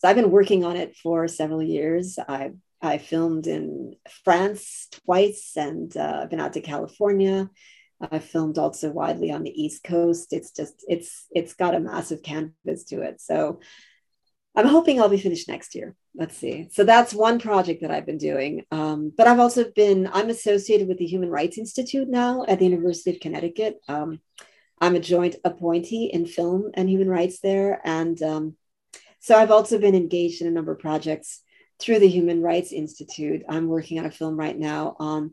[0.00, 2.50] so i've been working on it for several years i
[2.82, 3.94] i filmed in
[4.24, 7.48] france twice and uh, i've been out to california
[8.00, 10.32] I filmed also widely on the East Coast.
[10.32, 13.20] It's just it's it's got a massive canvas to it.
[13.20, 13.60] So
[14.56, 15.94] I'm hoping I'll be finished next year.
[16.14, 16.68] Let's see.
[16.72, 18.64] So that's one project that I've been doing.
[18.70, 22.64] Um, but I've also been I'm associated with the Human Rights Institute now at the
[22.64, 23.78] University of Connecticut.
[23.86, 24.20] Um,
[24.80, 27.80] I'm a joint appointee in film and human rights there.
[27.84, 28.56] And um,
[29.20, 31.42] so I've also been engaged in a number of projects
[31.78, 33.42] through the Human Rights Institute.
[33.48, 35.32] I'm working on a film right now on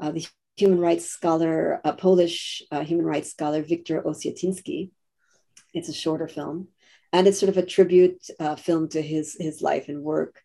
[0.00, 4.90] uh, the human rights scholar, a Polish uh, human rights scholar, Wiktor Osiatyński.
[5.72, 6.68] It's a shorter film,
[7.12, 10.42] and it's sort of a tribute uh, film to his his life and work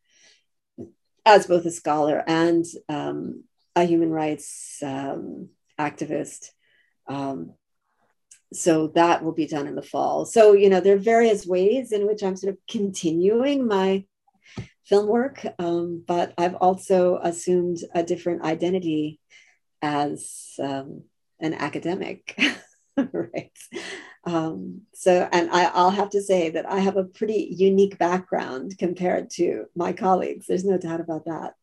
[1.26, 3.44] as both a scholar and um,
[3.76, 5.50] a human rights um,
[5.80, 6.50] activist.
[7.08, 7.54] Um,
[8.56, 10.26] so that will be done in the fall.
[10.26, 14.06] So you know there are various ways in which I'm sort of continuing my
[14.86, 19.20] film work, um, but I've also assumed a different identity
[19.82, 21.04] as um,
[21.40, 22.38] an academic,
[22.98, 23.52] right?
[24.26, 28.78] Um, so, and I, I'll have to say that I have a pretty unique background
[28.78, 30.48] compared to my colleagues.
[30.48, 31.56] There's no doubt about that.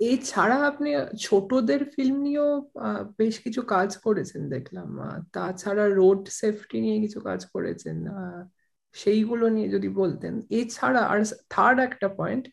[0.00, 2.70] এছাড়া আপনি ছোটদের film নিয়েও
[3.18, 4.88] বেশ কিছু কাজ করেছেন দেখলাম।
[5.32, 8.06] তাছাড়া রোড সেফটি নিয়ে কিছু কাজ করেছেন।
[8.92, 11.18] সেইগুলো নিয়ে যদি বলতেন। এছাড়া আর
[11.50, 12.44] থার্ড একটা পয়েন্ট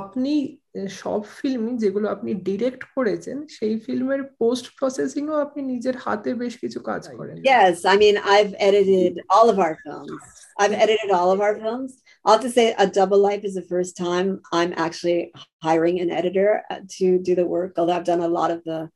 [0.00, 0.58] আপনি
[0.88, 6.54] সব ফিল্মই যেগুলো আপনি ডিরেক্ট করেছেন সেই ফিল্মের পোস্ট প্রসেসিং ও আপনি নিজের হাতে বেশ
[6.58, 10.22] কিছু কাজ করেন। Yes, I mean I've edited all of our films.
[10.60, 11.92] I've edited all of our films.
[12.24, 15.32] I'll have to say A Double Life is the first time I'm actually
[15.62, 18.90] hiring an editor uh, to do the work, although I've done a lot of the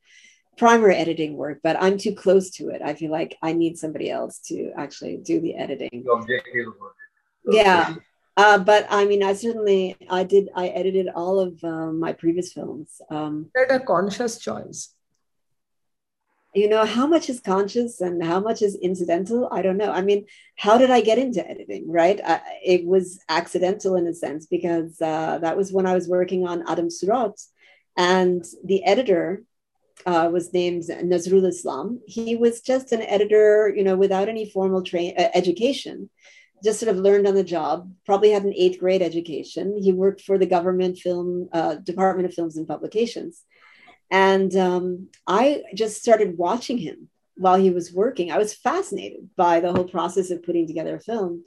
[0.57, 2.81] primary editing work, but I'm too close to it.
[2.83, 6.05] I feel like I need somebody else to actually do the editing.
[7.45, 7.95] Yeah.
[8.37, 12.53] Uh, but I mean, I certainly I did I edited all of uh, my previous
[12.53, 13.01] films.
[13.11, 14.95] Um, that a conscious choice.
[16.55, 19.49] You know how much is conscious and how much is incidental.
[19.53, 19.93] I don't know.
[19.93, 20.25] I mean,
[20.57, 21.91] how did I get into editing?
[21.91, 26.09] Right, I, it was accidental in a sense because uh, that was when I was
[26.09, 27.39] working on Adam Surat,
[27.97, 29.43] and the editor
[30.07, 32.01] uh, was named Nazrul Islam.
[32.07, 36.09] He was just an editor, you know, without any formal train uh, education
[36.63, 39.77] just sort of learned on the job, probably had an eighth grade education.
[39.81, 43.45] He worked for the government film uh, Department of Films and Publications.
[44.11, 48.33] And um, I just started watching him while he was working.
[48.33, 51.45] I was fascinated by the whole process of putting together a film.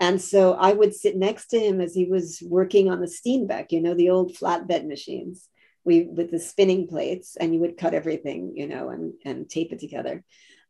[0.00, 3.70] And so I would sit next to him as he was working on the Steenbeck,
[3.70, 5.48] you know, the old flatbed machines
[5.84, 9.72] we with the spinning plates, and you would cut everything, you know, and, and tape
[9.72, 10.22] it together.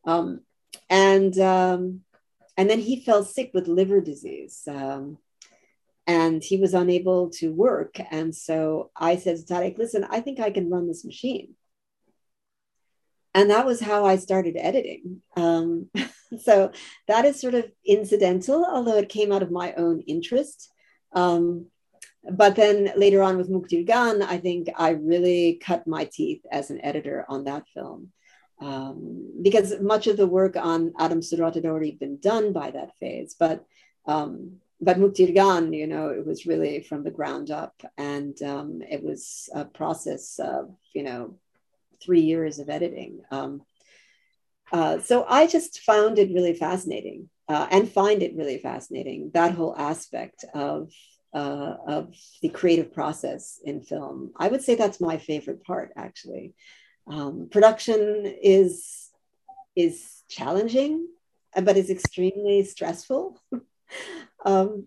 [0.04, 0.40] Um,
[0.88, 2.02] and um,
[2.56, 4.62] and then he fell sick with liver disease.
[4.68, 5.18] Um,
[6.10, 8.00] and he was unable to work.
[8.10, 11.54] And so I said to Tareque, listen, I think I can run this machine.
[13.32, 15.22] And that was how I started editing.
[15.36, 15.88] Um,
[16.42, 16.72] so
[17.06, 20.68] that is sort of incidental, although it came out of my own interest.
[21.12, 21.66] Um,
[22.28, 26.70] but then later on with Muktir Gaan, I think I really cut my teeth as
[26.70, 28.10] an editor on that film
[28.60, 32.90] um, because much of the work on Adam Surat had already been done by that
[32.98, 33.36] phase.
[33.38, 33.64] But
[34.06, 38.82] um, but Muktir Gaan, you know, it was really from the ground up, and um,
[38.88, 41.36] it was a process of you know
[42.02, 43.20] three years of editing.
[43.30, 43.62] Um,
[44.72, 49.52] uh, so I just found it really fascinating, uh, and find it really fascinating that
[49.52, 50.90] whole aspect of
[51.34, 54.32] uh, of the creative process in film.
[54.36, 56.54] I would say that's my favorite part, actually.
[57.06, 59.10] Um, production is
[59.76, 61.06] is challenging,
[61.54, 63.38] but is extremely stressful.
[64.44, 64.86] um,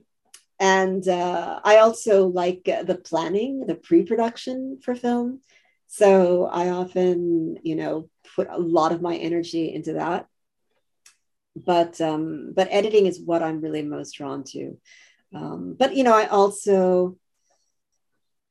[0.60, 5.42] and uh, I also like the planning, the pre-production for film.
[5.88, 10.28] So I often, you know, put a lot of my energy into that.
[11.56, 14.78] But um, but editing is what I'm really most drawn to.
[15.36, 17.18] Um, but you know, I also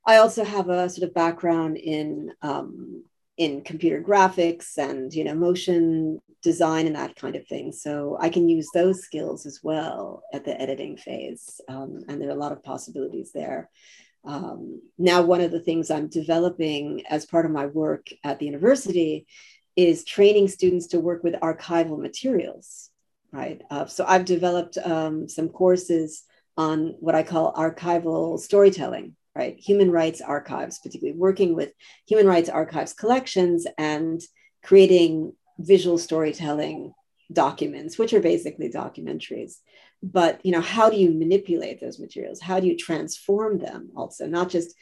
[0.07, 3.05] I also have a sort of background in um,
[3.37, 7.73] in computer graphics and you know motion design and that kind of thing.
[7.73, 12.29] So i can use those skills as well at the editing phase um, and there
[12.29, 13.71] are a lot of possibilities there.
[14.25, 18.47] Um, now one of the things i'm developing as part of my work at the
[18.47, 19.27] university
[19.75, 22.91] is training students to work with archival materials
[23.33, 23.63] right?
[23.71, 26.23] Uh, so i've developed um, some courses
[26.57, 29.59] on what i call archival storytelling right?
[29.59, 31.73] Human rights archives, particularly working with
[32.07, 34.21] human rights archives collections and
[34.63, 36.93] creating visual storytelling
[37.33, 39.55] documents, which are basically documentaries.
[40.03, 42.41] But you know, how do you manipulate those materials?
[42.41, 43.91] How do you transform them?
[43.97, 44.75] Also, not just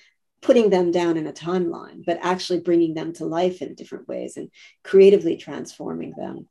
[0.42, 4.36] putting them down in a timeline, but actually bringing them to life in different ways
[4.36, 4.50] and
[4.82, 6.48] creatively transforming them.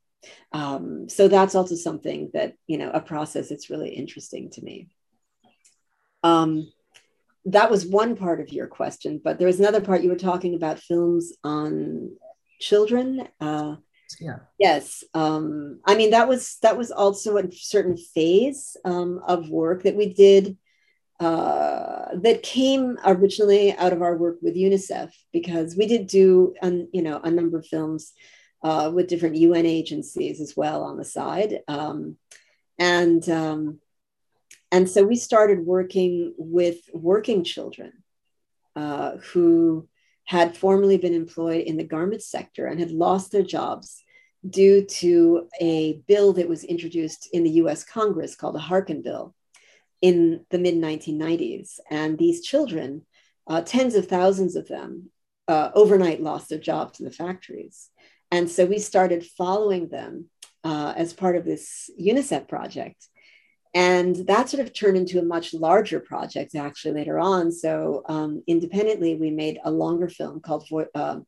[0.51, 4.89] Um, so that's also something that you know a process that's really interesting to me.
[6.23, 6.71] Um,
[7.51, 10.55] that was one part of your question, but there was another part you were talking
[10.55, 12.15] about films on
[12.59, 13.27] children.
[13.39, 13.75] Uh,
[14.19, 19.49] yeah yes um i mean that was that was also a certain phase um, of
[19.49, 20.57] work that we did
[21.19, 26.87] uh, that came originally out of our work with unicef because we did do an,
[26.93, 28.13] you know a number of films
[28.63, 32.17] uh, with different un agencies as well on the side um,
[32.79, 33.79] and um,
[34.71, 37.91] and so we started working with working children
[38.75, 39.87] uh, who
[40.25, 44.03] had formerly been employed in the garment sector and had lost their jobs
[44.47, 49.33] due to a bill that was introduced in the US Congress called the Harkin Bill
[50.01, 51.79] in the mid 1990s.
[51.89, 53.05] And these children,
[53.47, 55.09] uh, tens of thousands of them,
[55.47, 57.89] uh, overnight lost their jobs in the factories.
[58.31, 60.29] And so we started following them
[60.63, 63.07] uh, as part of this UNICEF project.
[63.73, 67.51] And that sort of turned into a much larger project actually later on.
[67.51, 71.19] So um, independently, we made a longer film called uh,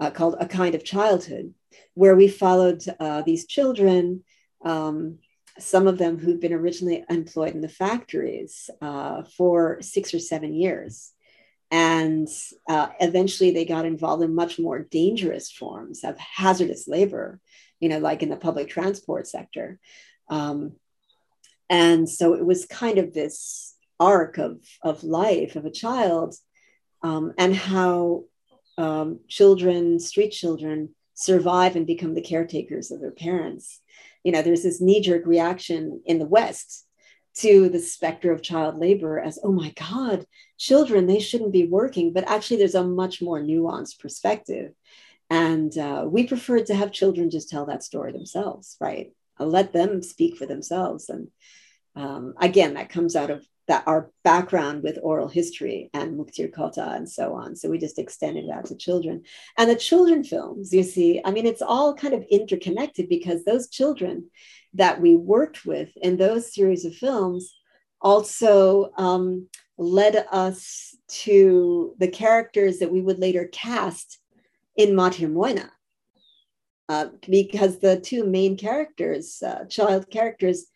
[0.00, 1.54] uh, called A Kind of Childhood,
[1.94, 4.22] where we followed uh, these children,
[4.64, 5.18] um,
[5.58, 10.54] some of them who'd been originally employed in the factories uh, for six or seven
[10.54, 11.12] years.
[11.70, 12.28] And
[12.68, 17.40] uh, eventually they got involved in much more dangerous forms of hazardous labor,
[17.80, 19.78] you know, like in the public transport sector.
[20.30, 20.76] Um,
[21.70, 26.34] and so it was kind of this arc of, of life of a child
[27.02, 28.24] um, and how
[28.76, 33.80] um, children, street children, survive and become the caretakers of their parents.
[34.22, 36.86] You know, there's this knee jerk reaction in the West
[37.38, 40.26] to the specter of child labor as, oh my God,
[40.56, 42.12] children, they shouldn't be working.
[42.12, 44.72] But actually, there's a much more nuanced perspective.
[45.30, 49.12] And uh, we preferred to have children just tell that story themselves, right?
[49.38, 51.08] I'll let them speak for themselves.
[51.08, 51.28] And
[51.94, 56.96] um, again, that comes out of that our background with oral history and Muktir Kotha
[56.96, 57.54] and so on.
[57.54, 59.22] So we just extended it out to children.
[59.58, 63.68] And the children films, you see, I mean, it's all kind of interconnected because those
[63.68, 64.30] children
[64.74, 67.54] that we worked with in those series of films
[68.00, 74.18] also um, led us to the characters that we would later cast
[74.76, 75.70] in Matir Moina.
[76.88, 80.66] Uh, because the two main characters, uh, child characters,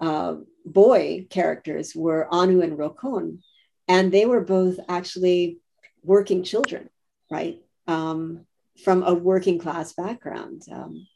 [0.00, 3.40] uh, boy characters were Anu and Rokon,
[3.86, 5.58] and they were both actually
[6.02, 6.88] working children,
[7.30, 7.60] right?
[7.86, 8.46] Um,
[8.82, 10.62] from a working class background.
[10.72, 11.06] Um,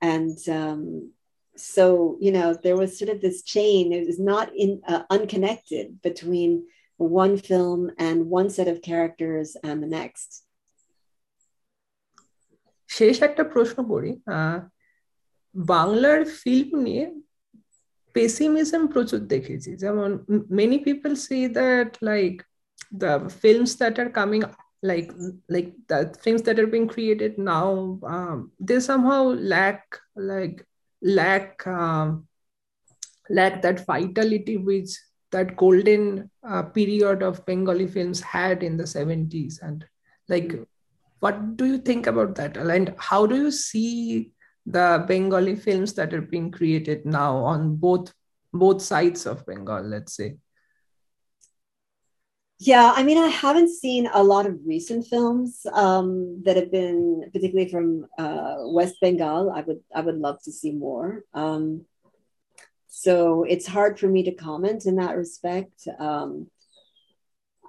[0.00, 1.12] and um,
[1.56, 6.00] so, you know, there was sort of this chain, it was not in, uh, unconnected
[6.00, 6.66] between
[6.96, 10.45] one film and one set of characters and the next.
[12.97, 14.11] শেষ একটা প্রশ্ন করি
[15.55, 17.05] বাংলার film নিয়ে
[18.15, 20.09] pessimism প্রচুর দেখেছি যেমন
[20.59, 22.33] many people see that like
[23.01, 24.41] the films that are coming
[24.83, 25.11] like
[25.47, 30.65] like the things that are being created now um, they somehow lack like
[31.01, 32.27] lack um,
[33.29, 34.91] lack that vitality which
[35.31, 39.85] that golden uh, period of bengali films had in the 70s and
[40.27, 40.51] like
[41.20, 44.30] what do you think about that and how do you see
[44.66, 48.12] the Bengali films that are being created now on both
[48.52, 50.36] both sides of Bengal, let's say.
[52.58, 57.28] Yeah, I mean, I haven't seen a lot of recent films um, that have been
[57.32, 59.52] particularly from uh, West Bengal.
[59.54, 61.24] I would I would love to see more.
[61.34, 61.84] Um,
[62.88, 65.86] so it's hard for me to comment in that respect.
[65.98, 66.48] Um,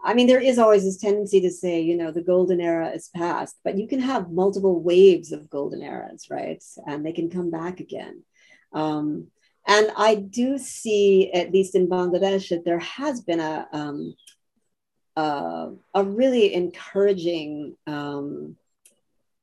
[0.03, 3.09] I mean, there is always this tendency to say, you know, the golden era is
[3.15, 6.63] past, but you can have multiple waves of golden eras, right?
[6.85, 8.23] And they can come back again.
[8.73, 9.27] Um,
[9.67, 14.15] and I do see, at least in Bangladesh, that there has been a, um,
[15.15, 18.55] uh, a really encouraging, um,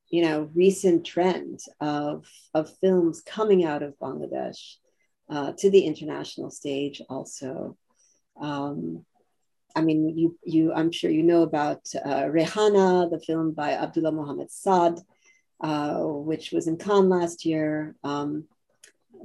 [0.08, 4.76] you know, recent trend of, of films coming out of Bangladesh
[5.28, 7.76] uh, to the international stage also.
[8.40, 9.04] Um,
[9.74, 14.12] I mean, you, you, I'm sure you know about uh, Rehana, the film by Abdullah
[14.12, 15.00] Mohammed Saad,
[15.60, 17.94] uh, which was in Cannes last year.
[18.04, 18.44] Um,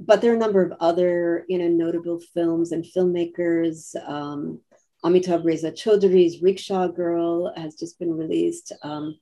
[0.00, 3.94] but there are a number of other, you know, notable films and filmmakers.
[4.08, 4.60] Um,
[5.04, 8.72] Amitabh Reza Chaudhury's Rickshaw Girl has just been released.
[8.82, 9.18] Um,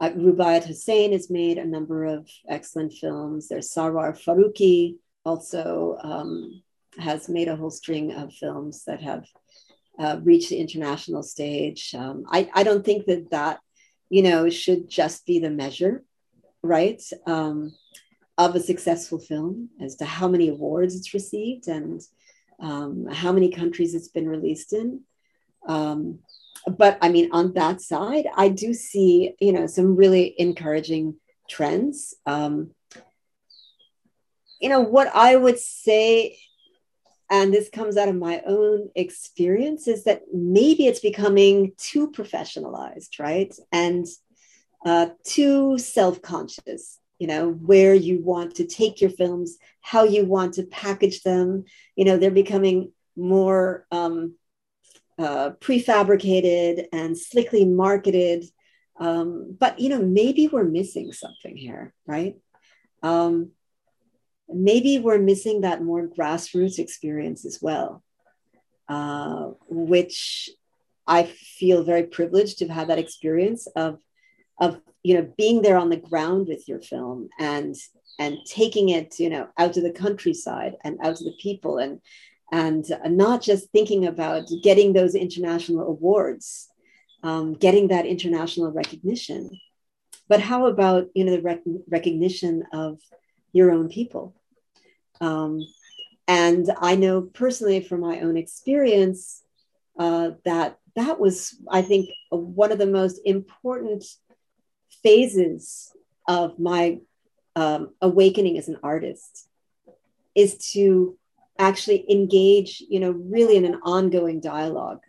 [0.00, 3.48] uh, Rubaiyat Hossain has made a number of excellent films.
[3.48, 6.62] There's Sarwar Farooki also um,
[6.98, 9.26] has made a whole string of films that have
[9.98, 11.94] uh, reach the international stage.
[11.94, 13.60] Um, I, I don't think that that,
[14.10, 16.04] you know, should just be the measure,
[16.62, 17.74] right, um,
[18.36, 22.00] of a successful film as to how many awards it's received and
[22.60, 25.00] um, how many countries it's been released in.
[25.68, 26.20] Um,
[26.66, 31.16] but I mean, on that side, I do see, you know, some really encouraging
[31.48, 32.14] trends.
[32.26, 32.70] Um,
[34.60, 36.38] you know, what I would say,
[37.30, 43.18] and this comes out of my own experience, is that maybe it's becoming too professionalized,
[43.18, 43.54] right?
[43.72, 44.06] And
[44.84, 50.26] uh, too self conscious, you know, where you want to take your films, how you
[50.26, 51.64] want to package them.
[51.96, 54.34] You know, they're becoming more um,
[55.18, 58.44] uh, prefabricated and slickly marketed.
[59.00, 62.36] Um, but, you know, maybe we're missing something here, right?
[63.02, 63.50] Um,
[64.48, 68.02] maybe we're missing that more grassroots experience as well,
[68.88, 70.50] uh, which
[71.06, 73.98] I feel very privileged to have that experience of,
[74.58, 77.74] of you know being there on the ground with your film and
[78.18, 82.00] and taking it you know out to the countryside and out to the people and
[82.52, 86.68] and not just thinking about getting those international awards
[87.22, 89.50] um, getting that international recognition
[90.28, 92.98] but how about you know the rec- recognition of
[93.54, 94.34] your own people.
[95.22, 95.60] Um,
[96.26, 99.42] and i know personally from my own experience
[99.98, 104.04] uh, that that was i think one of the most important
[105.02, 105.92] phases
[106.26, 106.98] of my
[107.56, 109.48] um, awakening as an artist
[110.34, 111.16] is to
[111.58, 115.00] actually engage you know really in an ongoing dialogue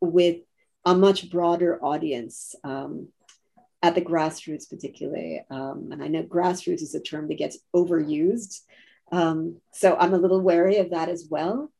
[0.00, 0.38] with
[0.84, 2.54] a much broader audience.
[2.64, 3.08] Um,
[3.82, 8.60] at the grassroots particularly um, and i know grassroots is a term that gets overused.
[9.12, 11.70] Um, so i'm a little wary of that as well.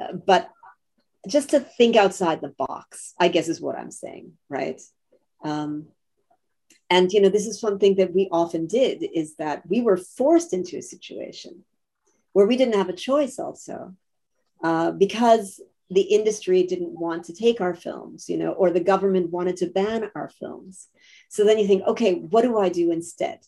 [0.00, 0.50] Uh, but
[1.26, 4.80] just to think outside the box i guess is what i'm saying right?
[5.44, 5.88] Um,
[6.88, 9.96] and you know this is one thing that we often did is that we were
[9.96, 11.64] forced into a situation
[12.32, 13.94] where we didn't have a choice also
[14.62, 15.60] uh, because
[15.90, 19.66] the industry didn't want to take our films you know or the government wanted to
[19.66, 20.88] ban our films.
[21.28, 23.40] So then you think okay what do i do instead?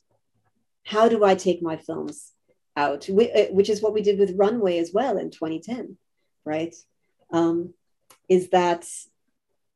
[0.84, 2.32] How do i take my films
[2.76, 3.08] out?
[3.08, 5.96] Uh, which is what we did with runway as well in 2010
[6.48, 6.74] right?
[7.30, 7.74] Um,
[8.28, 8.88] is that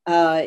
[0.07, 0.47] uh,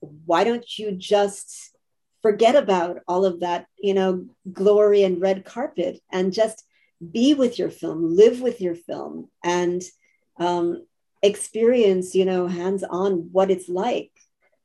[0.00, 1.76] why don't you just
[2.20, 6.64] forget about all of that you know glory and red carpet and just
[7.10, 9.82] be with your film live with your film and
[10.38, 10.84] um,
[11.22, 14.10] experience you know hands on what it's like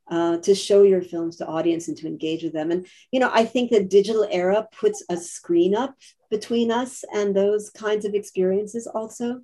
[0.10, 3.30] uh, to show your films to audience and to engage with them and you know
[3.34, 5.96] i think the digital era puts a screen up
[6.30, 9.42] between us and those kinds of experiences also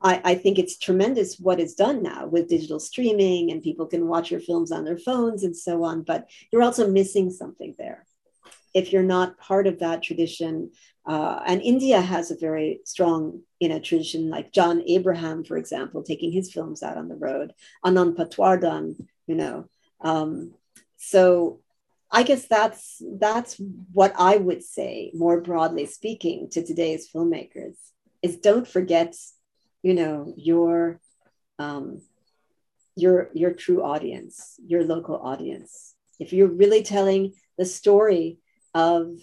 [0.00, 4.06] I, I, think it's tremendous what is done now with digital streaming and people can
[4.06, 8.04] watch your films on their phones and so on, but you're also missing something there.
[8.74, 10.72] If you're not part of that tradition,
[11.06, 16.02] uh, and India has a very strong you know, tradition, like John Abraham, for example,
[16.02, 17.54] taking his films out on the road,
[17.84, 18.96] Anand Patwardhan,
[19.26, 19.68] you know.
[20.00, 20.52] Um,
[20.96, 21.60] so
[22.10, 23.60] I guess that's that's
[23.92, 27.76] what I would say, more broadly speaking, to today's filmmakers
[28.22, 29.14] is don't forget
[29.82, 31.00] you know your
[31.58, 32.02] um,
[32.96, 38.38] your your true audience your local audience if you're really telling the story
[38.74, 39.18] of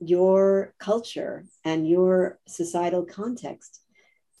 [0.00, 1.34] your culture
[1.64, 3.72] and your societal context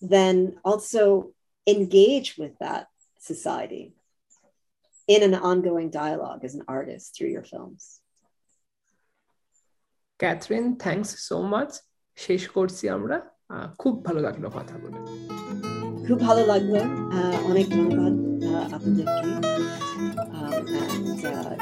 [0.02, 1.32] then also
[1.66, 2.84] engage with that
[3.18, 3.94] society
[5.14, 8.00] in an ongoing dialogue as an artist through your films
[10.20, 11.72] Catherine, thanks so much.
[12.18, 13.16] শেষ করছি আমরা
[13.78, 14.98] খুব ভালো লাগলো কথা বলে
[16.06, 16.80] খুব ভালো লাগলো
[17.50, 18.14] অনেক ধন্যবাদ
[18.76, 19.28] আপনাদেরকে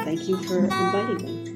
[0.05, 1.56] thank you for inviting me